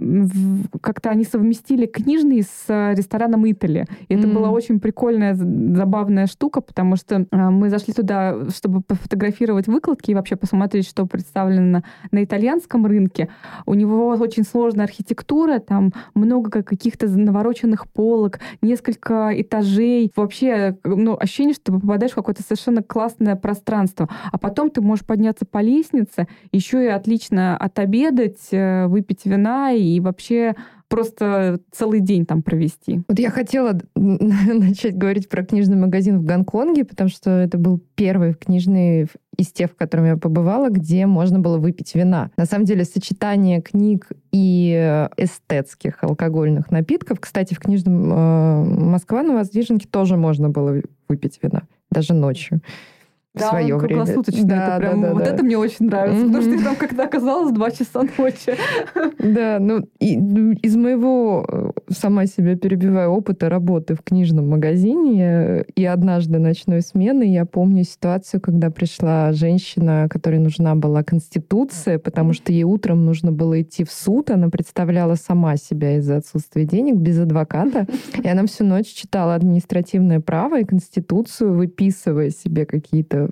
[0.81, 3.87] как-то они совместили книжный с а, рестораном Итали.
[4.09, 4.19] И mm-hmm.
[4.19, 10.11] это была очень прикольная, забавная штука, потому что а, мы зашли туда, чтобы пофотографировать выкладки
[10.11, 13.29] и вообще посмотреть, что представлено на итальянском рынке.
[13.67, 20.13] У него очень сложная архитектура, там много каких-то навороченных полок, несколько этажей.
[20.17, 24.09] Вообще, ну, ощущение, что ты попадаешь в какое-то совершенно классное пространство.
[24.33, 29.73] А потом ты можешь подняться по лестнице, еще и отлично отобедать, пообедать, э, выпить вина
[29.73, 30.55] и вообще
[30.89, 33.03] просто целый день там провести.
[33.09, 38.35] Вот я хотела начать говорить про книжный магазин в Гонконге, потому что это был первый
[38.35, 42.31] книжный из тех, в котором я побывала, где можно было выпить вина.
[42.37, 47.19] На самом деле сочетание книг и эстетских алкогольных напитков.
[47.19, 52.61] Кстати, в книжном э, Москва на Воздвиженке тоже можно было выпить вина, даже ночью
[53.35, 54.05] да, свое время.
[54.05, 55.31] Да, это прям, да, да, вот да.
[55.31, 56.27] это мне очень нравится, mm-hmm.
[56.27, 58.55] потому что я там когда оказалась 2 часа ночи.
[59.19, 65.65] Да, ну, и, ну, из моего, э, сама себя перебиваю, опыта работы в книжном магазине
[65.75, 72.33] и однажды ночной смены я помню ситуацию, когда пришла женщина, которой нужна была конституция, потому
[72.35, 76.97] что ей утром нужно было идти в суд, она представляла сама себя из-за отсутствия денег,
[76.97, 77.87] без адвоката,
[78.23, 83.24] и она всю ночь читала административное право и конституцию, выписывая себе какие-то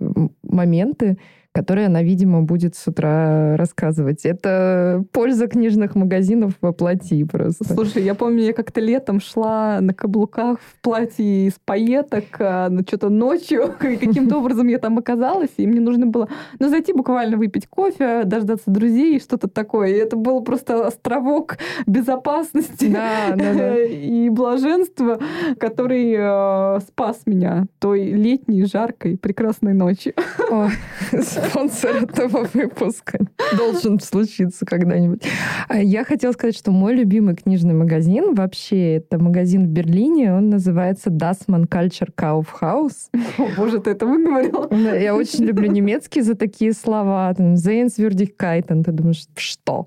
[0.42, 1.18] моменты,
[1.52, 4.24] которые она, видимо, будет с утра рассказывать.
[4.24, 7.64] Это польза книжных магазинов во плоти просто.
[7.74, 12.80] Слушай, я помню, я как-то летом шла на каблуках в платье из пайеток, а, ну,
[12.80, 16.28] что-то ночью, и каким-то образом я там оказалась, и мне нужно было,
[16.58, 19.88] ну, зайти буквально выпить кофе, дождаться друзей, что-то такое.
[19.88, 23.78] И это был просто островок безопасности да, да, да.
[23.84, 25.18] и блаженства,
[25.58, 30.14] который э, спас меня той летней, жаркой, прекрасной ночи.
[30.50, 30.70] Ой,
[31.48, 33.18] спонсор этого выпуска.
[33.56, 35.22] Должен случиться когда-нибудь.
[35.68, 40.34] А я хотела сказать, что мой любимый книжный магазин вообще это магазин в Берлине.
[40.34, 43.10] Он называется Dassmann Culture Kaufhaus.
[43.38, 44.68] О, боже, ты это выговорила?
[44.94, 47.32] Я очень люблю немецкий за такие слова.
[47.32, 48.84] Sehenswürdigkeiten.
[48.84, 49.86] Ты думаешь, что?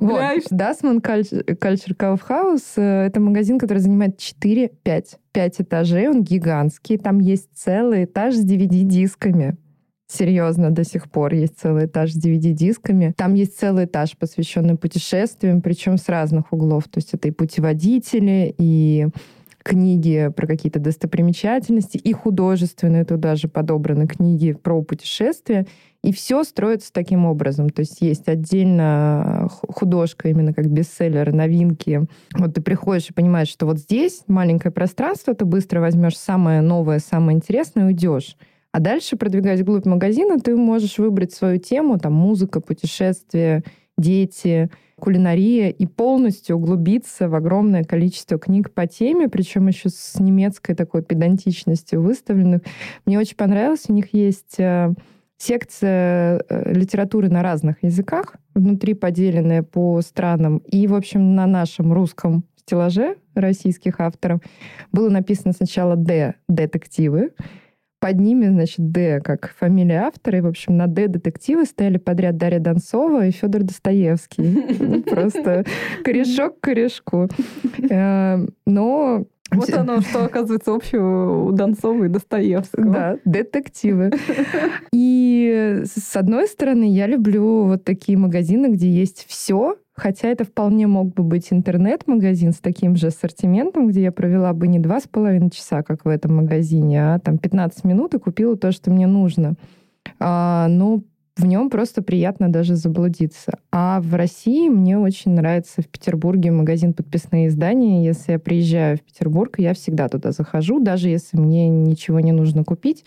[0.00, 0.20] Вот.
[0.50, 7.48] Dassmann Culture Kaufhaus э,— это магазин, который занимает 4-5 5 этажей, он гигантский, там есть
[7.54, 9.56] целый этаж с DVD-дисками
[10.12, 11.34] серьезно до сих пор.
[11.34, 13.14] Есть целый этаж с DVD-дисками.
[13.16, 16.84] Там есть целый этаж, посвященный путешествиям, причем с разных углов.
[16.84, 19.08] То есть это и путеводители, и
[19.62, 25.66] книги про какие-то достопримечательности, и художественные туда же подобраны книги про путешествия.
[26.02, 27.70] И все строится таким образом.
[27.70, 32.06] То есть есть отдельно художка именно как бестселлер, новинки.
[32.34, 36.98] Вот ты приходишь и понимаешь, что вот здесь маленькое пространство, ты быстро возьмешь самое новое,
[36.98, 38.36] самое интересное и уйдешь.
[38.72, 43.62] А дальше, продвигаясь вглубь магазина, ты можешь выбрать свою тему, там, музыка, путешествия,
[43.98, 50.74] дети, кулинария, и полностью углубиться в огромное количество книг по теме, причем еще с немецкой
[50.74, 52.62] такой педантичностью выставленных.
[53.04, 54.94] Мне очень понравилось, у них есть э,
[55.36, 61.92] секция э, литературы на разных языках, внутри поделенная по странам, и, в общем, на нашем
[61.92, 64.40] русском стеллаже российских авторов
[64.92, 67.32] было написано сначала «Д»— детективы,
[68.02, 70.38] под ними, значит, Д как фамилия автора.
[70.38, 75.02] И, в общем, на Д детективы стояли подряд Дарья Донцова и Федор Достоевский.
[75.08, 75.64] Просто
[76.02, 77.28] корешок к корешку.
[77.88, 82.92] Э, но вот оно, что оказывается общего у Донцова и Достоевского.
[82.92, 84.10] Да, детективы.
[84.92, 90.86] И с одной стороны, я люблю вот такие магазины, где есть все, Хотя это вполне
[90.86, 95.06] мог бы быть интернет-магазин с таким же ассортиментом, где я провела бы не два с
[95.06, 99.06] половиной часа, как в этом магазине, а там 15 минут и купила то, что мне
[99.06, 99.54] нужно.
[100.18, 101.02] А, но
[101.36, 103.58] в нем просто приятно даже заблудиться.
[103.70, 108.04] А в России мне очень нравится в Петербурге магазин подписные издания.
[108.04, 112.64] Если я приезжаю в Петербург, я всегда туда захожу, даже если мне ничего не нужно
[112.64, 113.04] купить,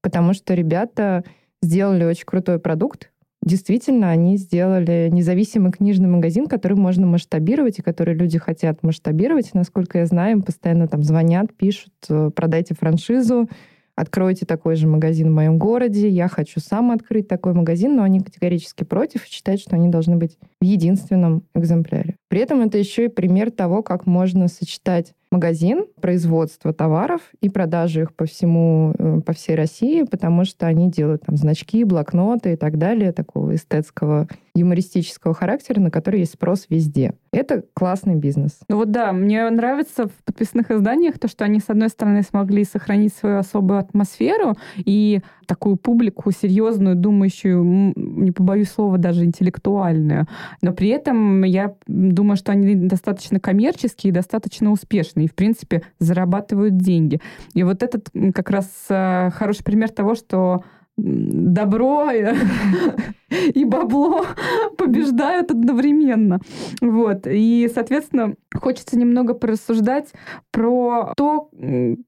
[0.00, 1.24] потому что ребята
[1.62, 3.11] сделали очень крутой продукт,
[3.42, 9.52] Действительно, они сделали независимый книжный магазин, который можно масштабировать и который люди хотят масштабировать.
[9.52, 13.48] насколько я знаю, им постоянно там звонят, пишут, э, продайте франшизу,
[13.96, 18.20] откройте такой же магазин в моем городе, я хочу сам открыть такой магазин, но они
[18.20, 22.14] категорически против и считают, что они должны быть в единственном экземпляре.
[22.28, 28.02] При этом это еще и пример того, как можно сочетать магазин, производство товаров и продажи
[28.02, 32.56] их по всему, э, по всей России, потому что они делают там значки, блокноты и
[32.56, 37.14] так далее, такого эстетского, юмористического характера, на который есть спрос везде.
[37.32, 38.60] Это классный бизнес.
[38.68, 42.64] Ну вот да, мне нравится в подписных изданиях то, что они, с одной стороны, смогли
[42.64, 50.26] сохранить свою особую атмосферу и такую публику серьезную, думающую, не побоюсь слова, даже интеллектуальную.
[50.60, 55.21] Но при этом я думаю, что они достаточно коммерческие и достаточно успешные.
[55.24, 57.20] И, в принципе, зарабатывают деньги.
[57.54, 60.64] И вот этот как раз э, хороший пример того, что
[60.96, 62.10] добро
[63.30, 64.26] и бабло
[64.76, 66.40] побеждают одновременно.
[66.80, 67.26] Вот.
[67.26, 70.12] И, соответственно, хочется немного порассуждать
[70.50, 71.50] про то,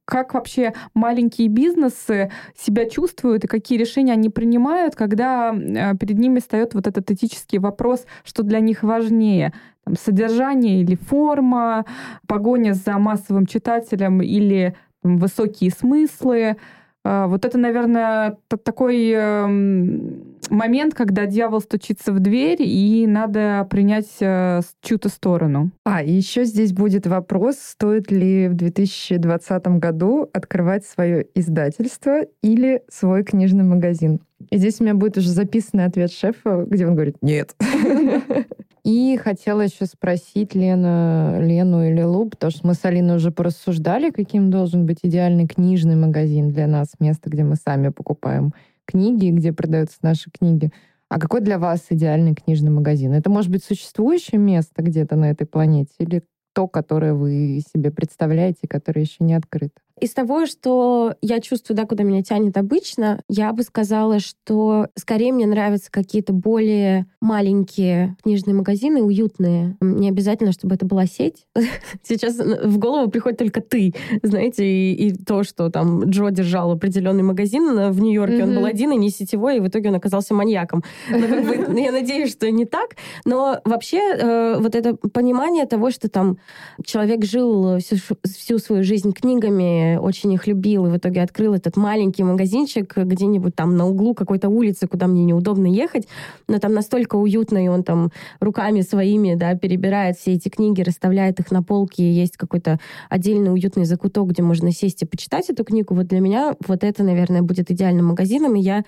[0.04, 6.40] как вообще маленькие бизнесы себя чувствуют и какие решения они принимают, когда э, перед ними
[6.40, 9.52] встает вот этот этический вопрос, что для них важнее
[9.84, 11.84] там, содержание или форма,
[12.26, 16.56] погоня за массовым читателем или там, высокие смыслы.
[17.04, 24.08] А, вот это, наверное, такой эм, момент, когда дьявол стучится в дверь, и надо принять
[24.20, 25.70] э, чью-то сторону.
[25.84, 32.82] А, и еще здесь будет вопрос, стоит ли в 2020 году открывать свое издательство или
[32.88, 34.20] свой книжный магазин.
[34.50, 37.54] И здесь у меня будет уже записанный ответ шефа, где он говорит «нет».
[38.84, 44.10] И хотела еще спросить Лену, Лену или Лу, потому что мы с Алиной уже порассуждали,
[44.10, 48.52] каким должен быть идеальный книжный магазин для нас, место, где мы сами покупаем
[48.84, 50.70] книги, где продаются наши книги.
[51.08, 53.14] А какой для вас идеальный книжный магазин?
[53.14, 56.22] Это может быть существующее место где-то на этой планете или
[56.54, 59.80] то, которое вы себе представляете, которое еще не открыто?
[60.00, 65.32] Из того, что я чувствую, да, куда меня тянет обычно, я бы сказала, что скорее
[65.32, 69.76] мне нравятся какие-то более маленькие книжные магазины, уютные.
[69.80, 71.46] Не обязательно, чтобы это была сеть.
[72.02, 77.22] Сейчас в голову приходит только ты, знаете, и, и то, что там Джо держал определенный
[77.22, 78.42] магазин в Нью-Йорке, mm-hmm.
[78.42, 80.82] он был один и не сетевой, и в итоге он оказался маньяком.
[81.08, 82.96] Но, как бы, я надеюсь, что не так.
[83.24, 86.38] Но вообще э, вот это понимание того, что там
[86.84, 91.76] человек жил всю, всю свою жизнь книгами, очень их любил, и в итоге открыл этот
[91.76, 96.08] маленький магазинчик где-нибудь там на углу какой-то улицы, куда мне неудобно ехать,
[96.48, 101.40] но там настолько уютно, и он там руками своими, да, перебирает все эти книги, расставляет
[101.40, 102.78] их на полке, и есть какой-то
[103.08, 105.94] отдельный уютный закуток, где можно сесть и почитать эту книгу.
[105.94, 108.84] Вот для меня вот это, наверное, будет идеальным магазином, и я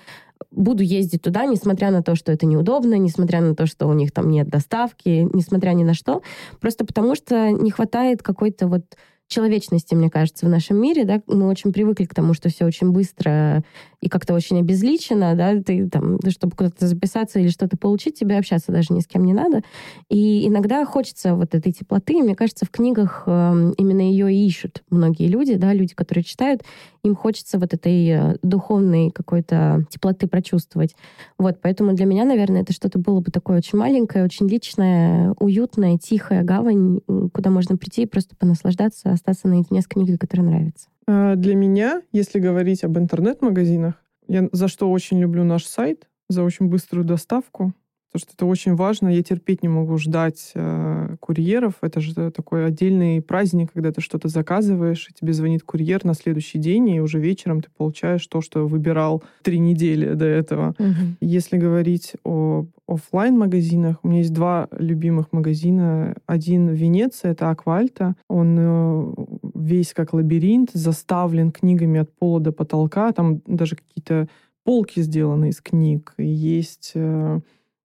[0.51, 4.13] буду ездить туда, несмотря на то, что это неудобно, несмотря на то, что у них
[4.13, 6.23] там нет доставки, несмотря ни на что,
[6.61, 8.83] просто потому что не хватает какой-то вот
[9.29, 12.93] человечности, мне кажется, в нашем мире, да, мы очень привыкли к тому, что все очень
[12.93, 13.65] быстро
[14.01, 18.71] и как-то очень обезличено, да, ты там, чтобы куда-то записаться или что-то получить, тебе общаться
[18.71, 19.63] даже ни с кем не надо.
[20.09, 24.47] И иногда хочется вот этой теплоты, и мне кажется, в книгах э, именно ее и
[24.47, 26.63] ищут многие люди, да, люди, которые читают,
[27.03, 30.95] им хочется вот этой э, духовной какой-то теплоты прочувствовать.
[31.39, 35.99] Вот, поэтому для меня, наверное, это что-то было бы такое очень маленькое, очень личное, уютное,
[35.99, 37.01] тихая гавань,
[37.33, 40.89] куда можно прийти и просто понаслаждаться, остаться наедине с книгой, которая нравится.
[41.07, 43.95] А, для меня, если говорить об интернет-магазинах,
[44.29, 47.73] я за что очень люблю наш сайт, за очень быструю доставку,
[48.11, 49.09] потому что это очень важно.
[49.09, 51.75] Я терпеть не могу ждать э, курьеров.
[51.83, 56.59] Это же такой отдельный праздник, когда ты что-то заказываешь, и тебе звонит курьер на следующий
[56.59, 60.75] день, и уже вечером ты получаешь то, что выбирал три недели до этого.
[60.79, 61.17] Угу.
[61.21, 66.15] Если говорить о офлайн магазинах у меня есть два любимых магазина.
[66.27, 68.15] Один в Венеции, это Аквальта.
[68.29, 69.15] Он э,
[69.55, 73.13] весь как лабиринт, заставлен книгами от пола до потолка.
[73.13, 74.29] Там даже какие-то
[74.65, 76.15] полки сделаны из книг.
[76.19, 77.41] Есть э,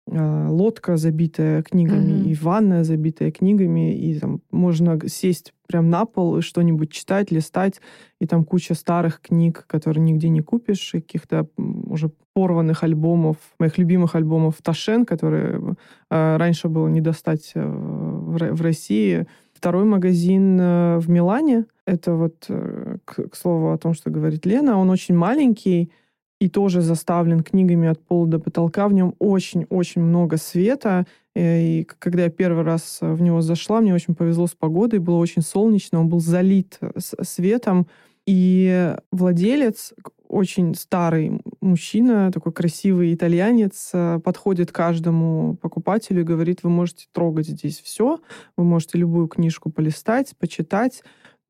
[0.07, 2.31] лодка, забитая книгами, mm-hmm.
[2.31, 7.79] и ванная, забитая книгами, и там можно сесть прям на пол и что-нибудь читать, листать,
[8.19, 13.77] и там куча старых книг, которые нигде не купишь, и каких-то уже порванных альбомов, моих
[13.77, 15.75] любимых альбомов Ташен, которые
[16.09, 19.27] э, раньше было не достать э, в, в России.
[19.53, 24.45] Второй магазин э, в Милане, это вот, э, к, к слову о том, что говорит
[24.45, 25.91] Лена, он очень маленький,
[26.41, 28.87] и тоже заставлен книгами от пола до потолка.
[28.87, 31.05] В нем очень-очень много света.
[31.35, 35.17] Э, и когда я первый раз в него зашла, мне очень повезло с погодой, было
[35.17, 37.85] очень солнечно, он был залит светом.
[38.25, 39.93] И владелец,
[40.27, 47.49] очень старый мужчина, такой красивый итальянец, э, подходит каждому покупателю и говорит, вы можете трогать
[47.49, 48.19] здесь все,
[48.57, 51.03] вы можете любую книжку полистать, почитать,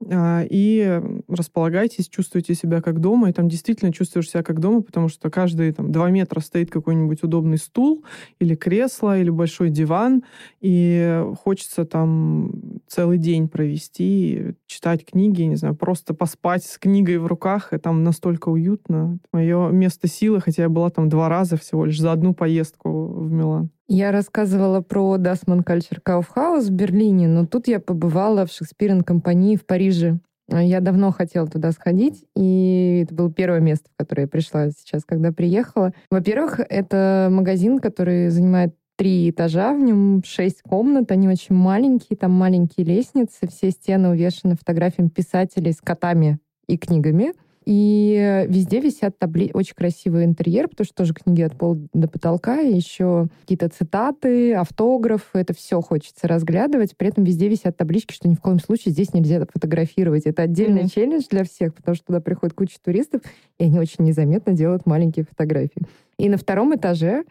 [0.09, 5.29] и располагайтесь, чувствуйте себя как дома, и там действительно чувствуешь себя как дома, потому что
[5.29, 8.03] каждые там, два метра стоит какой-нибудь удобный стул
[8.39, 10.23] или кресло, или большой диван,
[10.59, 12.51] и хочется там
[12.87, 18.03] целый день провести, читать книги, не знаю, просто поспать с книгой в руках, и там
[18.03, 19.19] настолько уютно.
[19.31, 23.31] Мое место силы, хотя я была там два раза всего лишь за одну поездку в
[23.31, 23.69] Милан.
[23.93, 29.01] Я рассказывала про Dussmann Culture Kaufhaus в Берлине, но тут я побывала в Shakespeare and
[29.01, 30.19] Company в Париже.
[30.47, 35.03] Я давно хотела туда сходить, и это было первое место, в которое я пришла сейчас,
[35.03, 35.91] когда приехала.
[36.09, 42.31] Во-первых, это магазин, который занимает три этажа, в нем шесть комнат, они очень маленькие, там
[42.31, 47.33] маленькие лестницы, все стены увешаны фотографиями писателей с котами и книгами.
[47.65, 49.51] И везде висят табли...
[49.53, 54.53] очень красивый интерьер, потому что тоже книги от пола до потолка, и еще какие-то цитаты,
[54.53, 56.97] автографы, это все хочется разглядывать.
[56.97, 60.23] При этом везде висят таблички, что ни в коем случае здесь нельзя фотографировать.
[60.25, 60.93] Это отдельный mm-hmm.
[60.93, 63.21] челлендж для всех, потому что туда приходит куча туристов,
[63.59, 65.83] и они очень незаметно делают маленькие фотографии.
[66.17, 67.25] И на втором этаже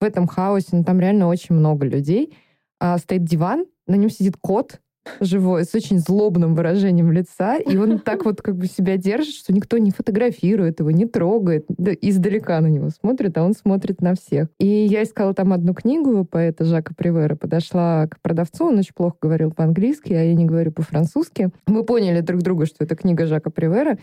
[0.00, 2.34] в этом хаосе, ну там реально очень много людей,
[2.80, 4.80] а, стоит диван, на нем сидит кот,
[5.20, 9.52] живой, с очень злобным выражением лица, и он так вот как бы себя держит, что
[9.52, 14.14] никто не фотографирует его, не трогает, да, издалека на него смотрит, а он смотрит на
[14.14, 14.48] всех.
[14.58, 19.16] И я искала там одну книгу поэта Жака Привера, подошла к продавцу, он очень плохо
[19.20, 21.50] говорил по-английски, а я не говорю по-французски.
[21.66, 23.98] Мы поняли друг друга, что это книга Жака Привера,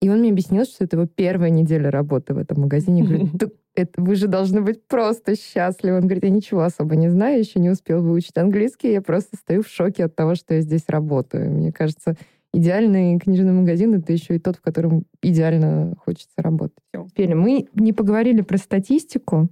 [0.00, 3.02] и он мне объяснил, что это его первая неделя работы в этом магазине.
[3.02, 3.30] Говорит,
[3.74, 5.96] это, вы же должны быть просто счастливы.
[5.96, 9.62] Он говорит, я ничего особо не знаю, еще не успел выучить английский, я просто стою
[9.62, 11.50] в шоке от того, что я здесь работаю.
[11.50, 12.16] Мне кажется,
[12.52, 16.78] идеальный книжный магазин— это еще и тот, в котором идеально хочется работать.
[17.10, 19.48] Теперь мы не поговорили про статистику,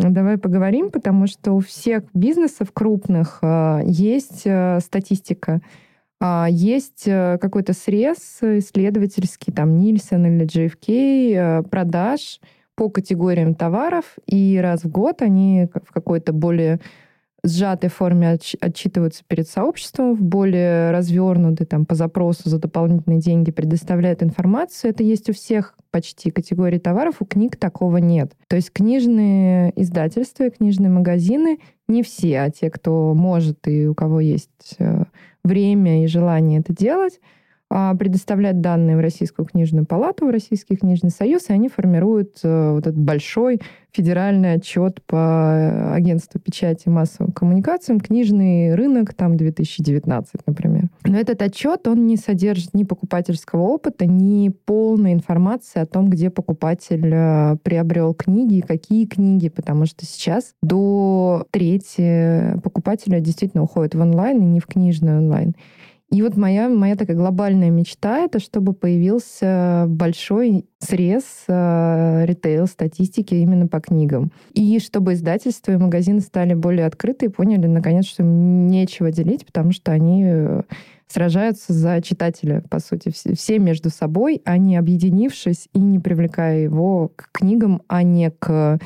[0.00, 5.60] Давай поговорим, потому что у всех бизнесов крупных э, есть э, статистика.
[6.20, 12.40] А есть э, какой-то срез исследовательский, там, Нильсон или JFK, э, продаж
[12.74, 16.80] по категориям товаров, и раз в год они в какой-то более
[17.48, 24.22] сжатой форме отчитываются перед сообществом, в более развернутой там, по запросу за дополнительные деньги предоставляют
[24.22, 24.90] информацию.
[24.90, 28.32] Это есть у всех почти категорий товаров, у книг такого нет.
[28.48, 33.94] То есть книжные издательства и книжные магазины не все, а те, кто может и у
[33.94, 35.04] кого есть э,
[35.42, 37.20] время и желание это делать,
[37.70, 42.72] а, предоставлять данные в Российскую книжную палату, в Российский книжный союз, и они формируют э,
[42.72, 43.60] вот этот большой
[43.92, 50.84] федеральный отчет по агентству печати и массовым коммуникациям, книжный рынок, там 2019, например.
[51.04, 56.30] Но этот отчет, он не содержит ни покупательского опыта, ни полной информации о том, где
[56.30, 64.00] покупатель э, приобрел книги, какие книги, потому что сейчас до трети покупателя действительно уходит в
[64.00, 65.54] онлайн и не в книжный онлайн.
[66.10, 73.34] И вот моя, моя такая глобальная мечта— это чтобы появился большой срез э, ритейл, статистики
[73.34, 74.32] именно по книгам.
[74.54, 79.44] И чтобы издательства и магазины стали более открыты и поняли, наконец, что им нечего делить,
[79.44, 80.62] потому что они э,
[81.08, 86.60] сражаются за читателя, по сути, все, все между собой, а не объединившись и не привлекая
[86.60, 88.78] его к книгам, а не к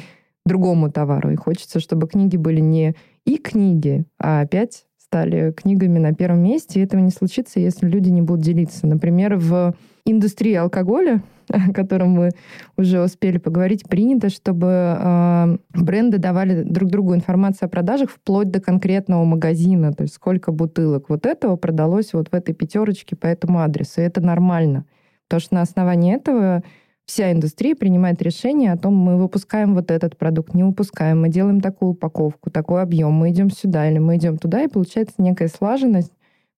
[0.45, 1.31] другому товару.
[1.31, 6.81] И хочется, чтобы книги были не и книги, а опять стали книгами на первом месте,
[6.81, 8.87] и этого не случится, если люди не будут делиться.
[8.87, 9.75] Например, в
[10.07, 12.31] индустрии алкоголя, о котором мы
[12.79, 18.59] уже успели поговорить, принято, чтобы э, бренды давали друг другу информацию о продажах вплоть до
[18.59, 23.61] конкретного магазина, то есть сколько бутылок вот этого продалось вот в этой пятерочке по этому
[23.61, 24.01] адресу.
[24.01, 24.87] И это нормально,
[25.29, 26.63] потому что на основании этого
[27.07, 31.61] вся индустрия принимает решение о том, мы выпускаем вот этот продукт, не выпускаем, мы делаем
[31.61, 36.13] такую упаковку, такой объем, мы идем сюда или мы идем туда, и получается некая слаженность,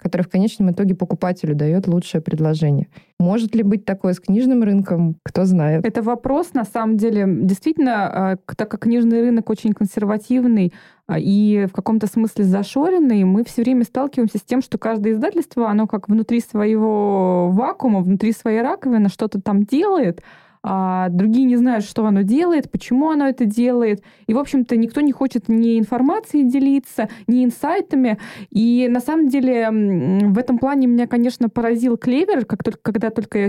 [0.04, 2.88] которая в конечном итоге покупателю дает лучшее предложение.
[3.18, 5.16] Может ли быть такое с книжным рынком?
[5.22, 5.86] Кто знает.
[5.86, 10.74] Это вопрос, на самом деле, действительно, а, так как книжный рынок очень консервативный
[11.06, 15.70] а, и в каком-то смысле зашоренный, мы все время сталкиваемся с тем, что каждое издательство,
[15.70, 20.20] оно как внутри своего вакуума, внутри своей раковины что-то там делает,
[20.66, 24.02] а другие не знают, что оно делает, почему оно это делает.
[24.26, 28.18] И, в общем-то, никто не хочет ни информацией делиться, ни инсайтами.
[28.50, 33.38] И на самом деле в этом плане меня, конечно, поразил Клевер, как только, когда только
[33.40, 33.48] я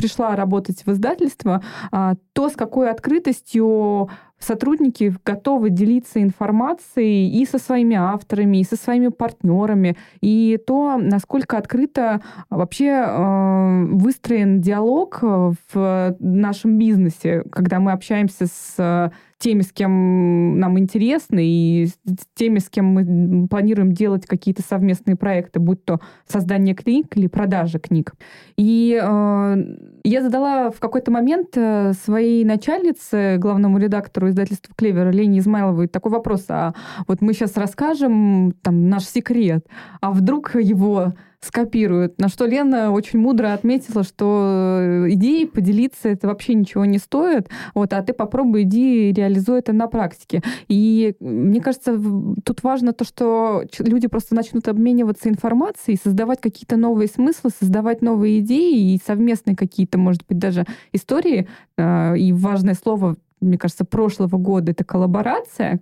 [0.00, 7.58] пришла работать в издательство, а, то, с какой открытостью сотрудники готовы делиться информацией и со
[7.58, 16.16] своими авторами, и со своими партнерами, и то, насколько открыто вообще э, выстроен диалог в
[16.18, 21.96] нашем бизнесе, когда мы общаемся с теми, с кем нам интересно, и с
[22.34, 27.78] теми, с кем мы планируем делать какие-то совместные проекты, будь то создание книг или продажа
[27.78, 28.12] книг.
[28.56, 29.56] И э,
[30.04, 36.12] я задала в какой-то момент э, своей начальнице, главному редактору издательства «Клевер» Лене Измайловой такой
[36.12, 36.44] вопрос.
[36.50, 36.74] А
[37.08, 39.66] вот мы сейчас расскажем там наш секрет,
[40.02, 42.18] а вдруг его скопируют.
[42.20, 47.48] На что Лена очень мудро отметила, что э, идеи поделиться это вообще ничего не стоит,
[47.74, 50.42] вот, а ты попробуй иди реализуй это на практике.
[50.68, 51.98] И мне кажется,
[52.44, 58.40] тут важно то, что люди просто начнут обмениваться информацией, создавать какие-то новые смыслы, создавать новые
[58.40, 61.48] идеи и совместные какие-то, может быть, даже истории.
[61.78, 65.80] А, и важное слово, мне кажется, прошлого года— это коллаборация.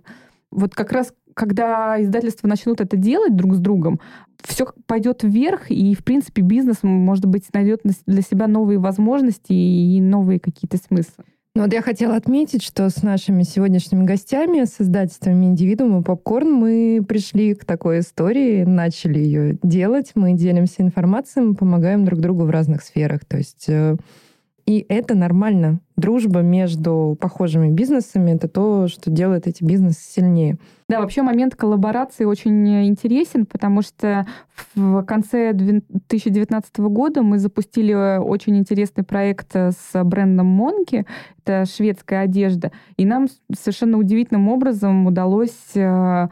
[0.51, 4.01] Вот как раз когда издательства начнут это делать друг с другом,
[4.43, 10.01] все пойдет вверх, и, в принципе, бизнес, может быть, найдет для себя новые возможности и
[10.01, 11.23] новые какие-то смыслы.
[11.55, 16.51] Ну вот я хотела отметить, что с нашими сегодняшними гостями, с издательствами «Индивидуум» и «Попкорн»
[16.51, 22.43] мы пришли к такой истории, начали ее делать, мы делимся информацией, мы помогаем друг другу
[22.43, 23.25] в разных сферах.
[23.25, 23.95] То есть э,
[24.69, 25.79] и это нормально.
[25.97, 30.59] Дружба между похожими бизнесами— это то, что делает эти бизнесы сильнее.
[30.87, 34.27] Да, вообще момент коллаборации очень интересен, потому что
[34.75, 41.07] в конце 2019 года мы запустили очень интересный проект с брендом Монки.
[41.43, 42.71] Это шведская одежда.
[42.95, 46.27] И нам совершенно удивительным образом удалось э,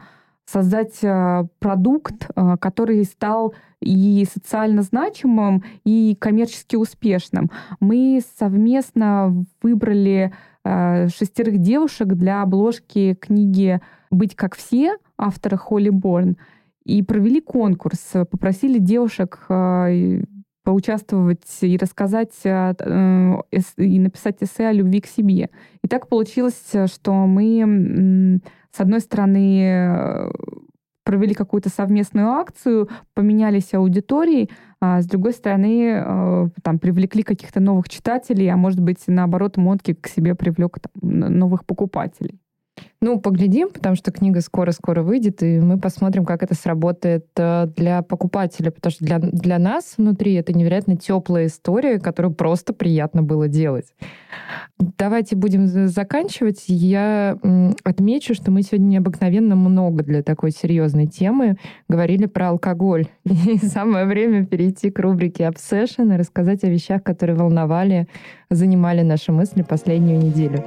[0.50, 7.50] создать э, продукт, э, который стал и социально значимым, и коммерчески успешным.
[7.80, 10.32] Мы совместно выбрали
[10.64, 13.80] э, шестерых девушек для обложки книги
[14.10, 16.38] «Быть как все» автора Холли Борн
[16.84, 19.46] и провели конкурс, попросили девушек
[20.64, 25.50] поучаствовать и рассказать и написать эссе о любви к себе.
[25.82, 28.40] И так получилось, что мы
[28.72, 30.30] с одной стороны, э,
[31.04, 34.50] провели какую-то совместную акцию, поменялись аудиторией,
[34.80, 39.94] а с другой стороны, э, там, привлекли каких-то новых читателей, а может быть, наоборот, Монки
[39.94, 42.40] к себе привлек там, новых покупателей.
[43.00, 48.02] Ну, поглядим, потому что книга скоро-скоро выйдет, и мы посмотрим, как это сработает э, для
[48.02, 53.46] покупателя, потому что для, для нас внутри это невероятно теплая история, которую просто приятно было
[53.46, 53.86] делать.
[54.78, 56.64] Давайте будем заканчивать.
[56.66, 57.38] Я
[57.84, 61.56] отмечу, что мы сегодня необыкновенно много для такой серьезной темы
[61.88, 63.06] говорили про алкоголь.
[63.24, 68.08] И самое время перейти к рубрике Obsession и рассказать о вещах, которые волновали,
[68.50, 70.64] занимали наши мысли последнюю неделю.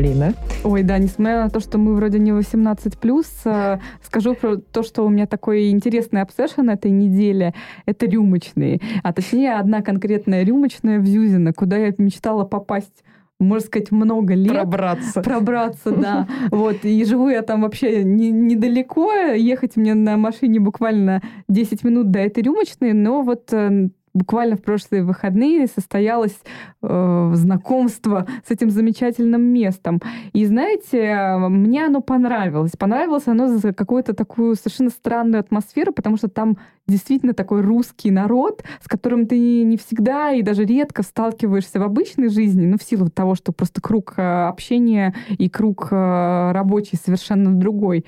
[0.00, 0.32] Алина.
[0.64, 5.04] Ой, да, несмотря на то, что мы вроде не 18+, э, скажу про то, что
[5.04, 7.54] у меня такой интересный обсессион этой недели.
[7.84, 8.80] Это рюмочные.
[9.02, 13.04] А точнее, одна конкретная рюмочная в Зюзино, куда я мечтала попасть
[13.38, 14.52] можно сказать, много лет.
[14.52, 15.22] Пробраться.
[15.22, 16.28] Пробраться, да.
[16.50, 16.84] Вот.
[16.84, 19.10] И живу я там вообще не, недалеко.
[19.12, 22.92] Ехать мне на машине буквально 10 минут до этой рюмочной.
[22.92, 23.88] Но вот э,
[24.20, 26.38] буквально в прошлые выходные состоялось
[26.82, 29.98] э, знакомство с этим замечательным местом.
[30.34, 32.72] И знаете, мне оно понравилось.
[32.78, 36.58] Понравилось оно за какую-то такую совершенно странную атмосферу, потому что там
[36.90, 42.28] действительно такой русский народ, с которым ты не всегда и даже редко сталкиваешься в обычной
[42.28, 47.54] жизни, ну, в силу того, что просто круг э, общения и круг э, рабочий совершенно
[47.54, 48.04] другой.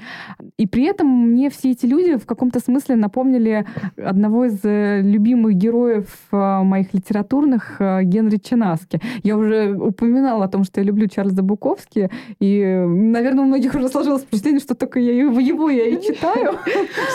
[0.59, 3.65] И при этом мне все эти люди в каком-то смысле напомнили
[3.97, 9.01] одного из э, любимых героев моих литературных Генри Чинаски.
[9.23, 13.89] Я уже упоминала о том, что я люблю Чарльза Буковски, и, наверное, у многих уже
[13.89, 16.59] сложилось впечатление, что только я его я и читаю.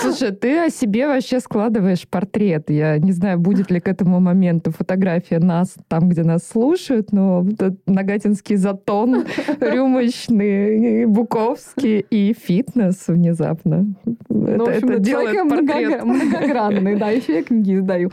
[0.02, 2.70] Слушай, ты о себе вообще складываешь портрет.
[2.70, 7.46] Я не знаю, будет ли к этому моменту фотография нас там, где нас слушают, но
[7.86, 9.26] Нагатинский затон,
[9.60, 13.88] рюмочный, Буковский и фитнес внезапно.
[14.30, 16.04] Ну, это, общем, это делает портрет.
[16.04, 18.10] многогранный, да, еще я книги издаю.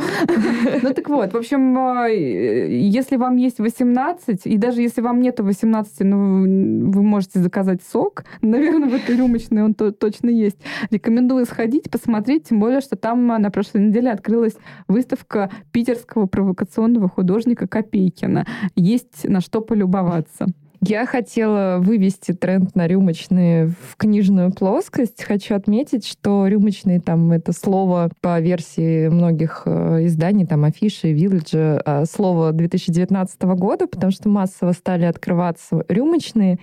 [0.82, 5.44] Ну так вот, в общем, а, если вам есть 18, и даже если вам нету
[5.44, 10.58] 18, ну, вы можете заказать сок, наверное, в этой рюмочной он точно есть.
[10.90, 14.56] Рекомендую сходить, посмотреть, тем более, что там на прошлой неделе открылась
[14.88, 18.46] выставка питерского провокационного художника Копейкина.
[18.76, 20.46] Есть на что полюбоваться.
[20.86, 25.22] Я хотела вывести тренд на рюмочные в книжную плоскость.
[25.22, 31.80] Хочу отметить, что рюмочные там это слово по версии многих э, изданий, там афиши, вилледжа,
[31.82, 36.58] э, слово 2019 года, потому что массово стали открываться рюмочные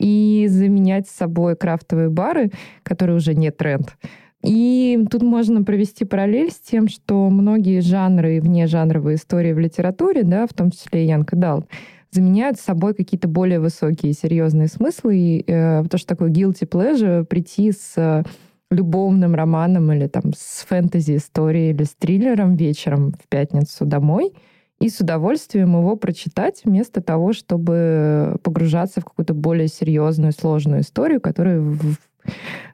[0.00, 2.52] и заменять с собой крафтовые бары,
[2.82, 3.94] которые уже не тренд.
[4.42, 10.22] И тут можно провести параллель с тем, что многие жанры и внежанровые истории в литературе,
[10.22, 11.66] да, в том числе и Янка Дал,
[12.10, 15.16] заменяют собой какие-то более высокие серьезные смыслы.
[15.16, 18.22] И, э, то, что такое guilty pleasure, прийти с э,
[18.70, 24.32] любовным романом или там с фэнтези-историей или с триллером вечером в пятницу домой
[24.80, 31.20] и с удовольствием его прочитать вместо того, чтобы погружаться в какую-то более серьезную, сложную историю,
[31.20, 31.96] которая в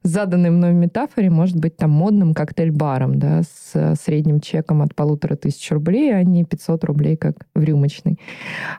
[0.03, 5.70] заданной мной метафоре может быть там модным коктейль-баром, да, с средним чеком от полутора тысяч
[5.70, 8.18] рублей, а не 500 рублей, как в рюмочной.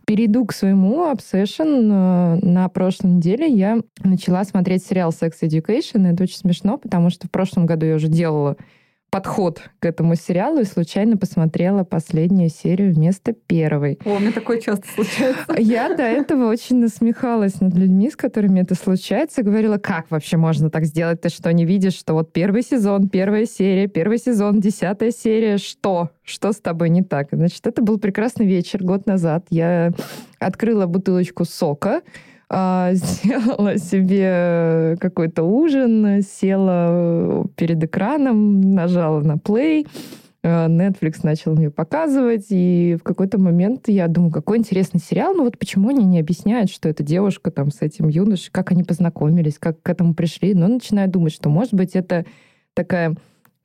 [0.06, 2.40] Перейду к своему obsession.
[2.44, 6.12] На прошлой неделе я начала смотреть сериал Sex Education.
[6.12, 8.58] Это очень смешно, потому что в прошлом году я уже делала
[9.14, 14.00] подход к этому сериалу и случайно посмотрела последнюю серию вместо первой.
[14.06, 15.46] О, мне такое часто случается.
[15.60, 19.44] Я до этого очень насмехалась над людьми, с которыми это случается.
[19.44, 21.22] Говорила, как вообще можно так сделать?
[21.22, 26.10] Ты что, не видишь, что вот первый сезон, первая серия, первый сезон, десятая серия, что?
[26.24, 27.28] Что с тобой не так?
[27.32, 29.46] Значит, это был прекрасный вечер год назад.
[29.52, 29.92] Я
[30.40, 32.02] открыла бутылочку сока,
[32.94, 39.88] сделала себе какой-то ужин, села перед экраном, нажала на play,
[40.44, 45.44] а, Netflix начал мне показывать, и в какой-то момент я думаю, какой интересный сериал, но
[45.44, 49.58] вот почему они не объясняют, что эта девушка там с этим юношей, как они познакомились,
[49.58, 52.26] как к этому пришли, но начинаю думать, что, может быть, это
[52.74, 53.16] такая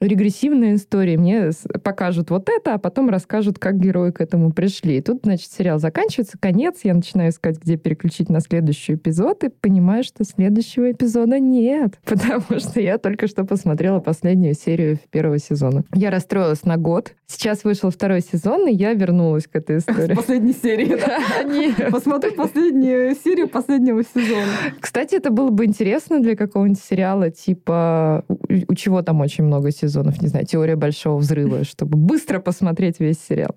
[0.01, 1.19] регрессивная история.
[1.19, 1.51] Мне
[1.83, 4.99] покажут вот это, а потом расскажут, как герои к этому пришли.
[4.99, 9.49] И тут, значит, сериал заканчивается, конец, я начинаю искать, где переключить на следующий эпизод, и
[9.49, 15.85] понимаю, что следующего эпизода нет, потому что я только что посмотрела последнюю серию первого сезона.
[15.95, 17.15] Я расстроилась на год.
[17.27, 20.15] Сейчас вышел второй сезон, и я вернулась к этой истории.
[20.15, 21.91] Последней серии, да?
[21.91, 24.53] Посмотри последнюю серию последнего сезона.
[24.81, 28.25] Кстати, это было бы интересно для какого-нибудь сериала, типа,
[28.69, 33.01] у чего там очень много сезонов сезонов, не знаю, «Теория большого взрыва», чтобы быстро посмотреть
[33.01, 33.55] весь сериал.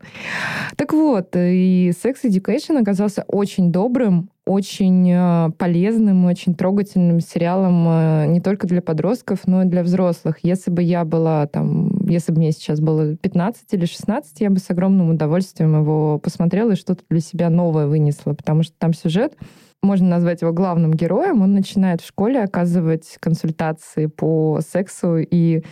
[0.75, 8.25] Так вот, и «Sex Education» оказался очень добрым, очень э, полезным, очень трогательным сериалом э,
[8.27, 10.39] не только для подростков, но и для взрослых.
[10.41, 14.57] Если бы я была там, если бы мне сейчас было 15 или 16, я бы
[14.57, 19.35] с огромным удовольствием его посмотрела и что-то для себя новое вынесла, потому что там сюжет
[19.83, 21.41] можно назвать его главным героем.
[21.41, 25.63] Он начинает в школе оказывать консультации по сексу и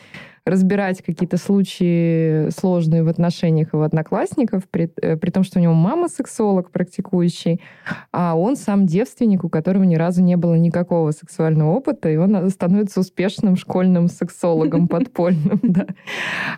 [0.49, 5.73] разбирать какие-то случаи сложные в отношениях его одноклассников, при, э, при том, что у него
[5.73, 7.61] мама сексолог практикующий,
[8.11, 12.49] а он сам девственник, у которого ни разу не было никакого сексуального опыта, и он
[12.49, 15.61] становится успешным школьным сексологом подпольным.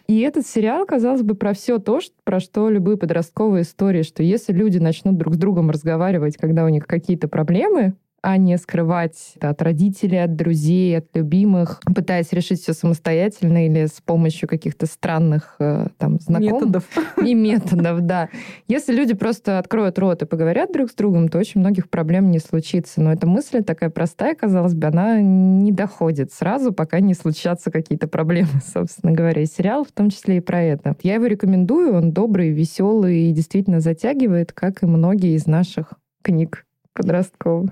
[0.07, 4.53] И этот сериал, казалось бы, про все то, про что любые подростковые истории, что если
[4.53, 9.49] люди начнут друг с другом разговаривать, когда у них какие-то проблемы, а не скрывать это
[9.49, 15.55] от родителей, от друзей, от любимых, пытаясь решить все самостоятельно или с помощью каких-то странных
[15.59, 16.53] э, там знакомых.
[16.53, 16.83] Методов.
[17.25, 18.29] И методов, да.
[18.67, 22.39] Если люди просто откроют рот и поговорят друг с другом, то очень многих проблем не
[22.39, 23.01] случится.
[23.01, 28.07] Но эта мысль такая простая, казалось бы, она не доходит сразу, пока не случатся какие-то
[28.07, 29.41] проблемы, собственно говоря.
[29.41, 30.95] И сериал в том числе и про это.
[31.01, 36.65] Я его рекомендую, он добрый, веселый и действительно затягивает, как и многие из наших книг
[36.93, 37.71] подростковых.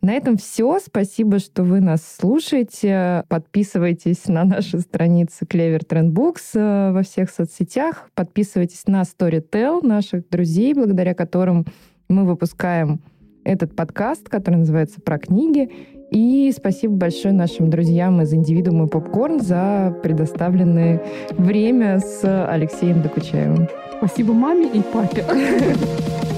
[0.00, 0.78] На этом все.
[0.84, 3.24] Спасибо, что вы нас слушаете.
[3.28, 8.10] Подписывайтесь на наши страницы Clever Trend Books э, во всех соцсетях.
[8.14, 11.66] Подписывайтесь на Storytel, наших друзей, благодаря которым
[12.08, 13.00] мы выпускаем
[13.44, 15.70] этот подкаст, который называется «Про книги».
[16.10, 21.02] И спасибо большое нашим друзьям из «Индивидуум» и «Попкорн» за предоставленное
[21.36, 23.68] время с Алексеем Докучаевым.
[23.98, 25.24] Спасибо маме и папе.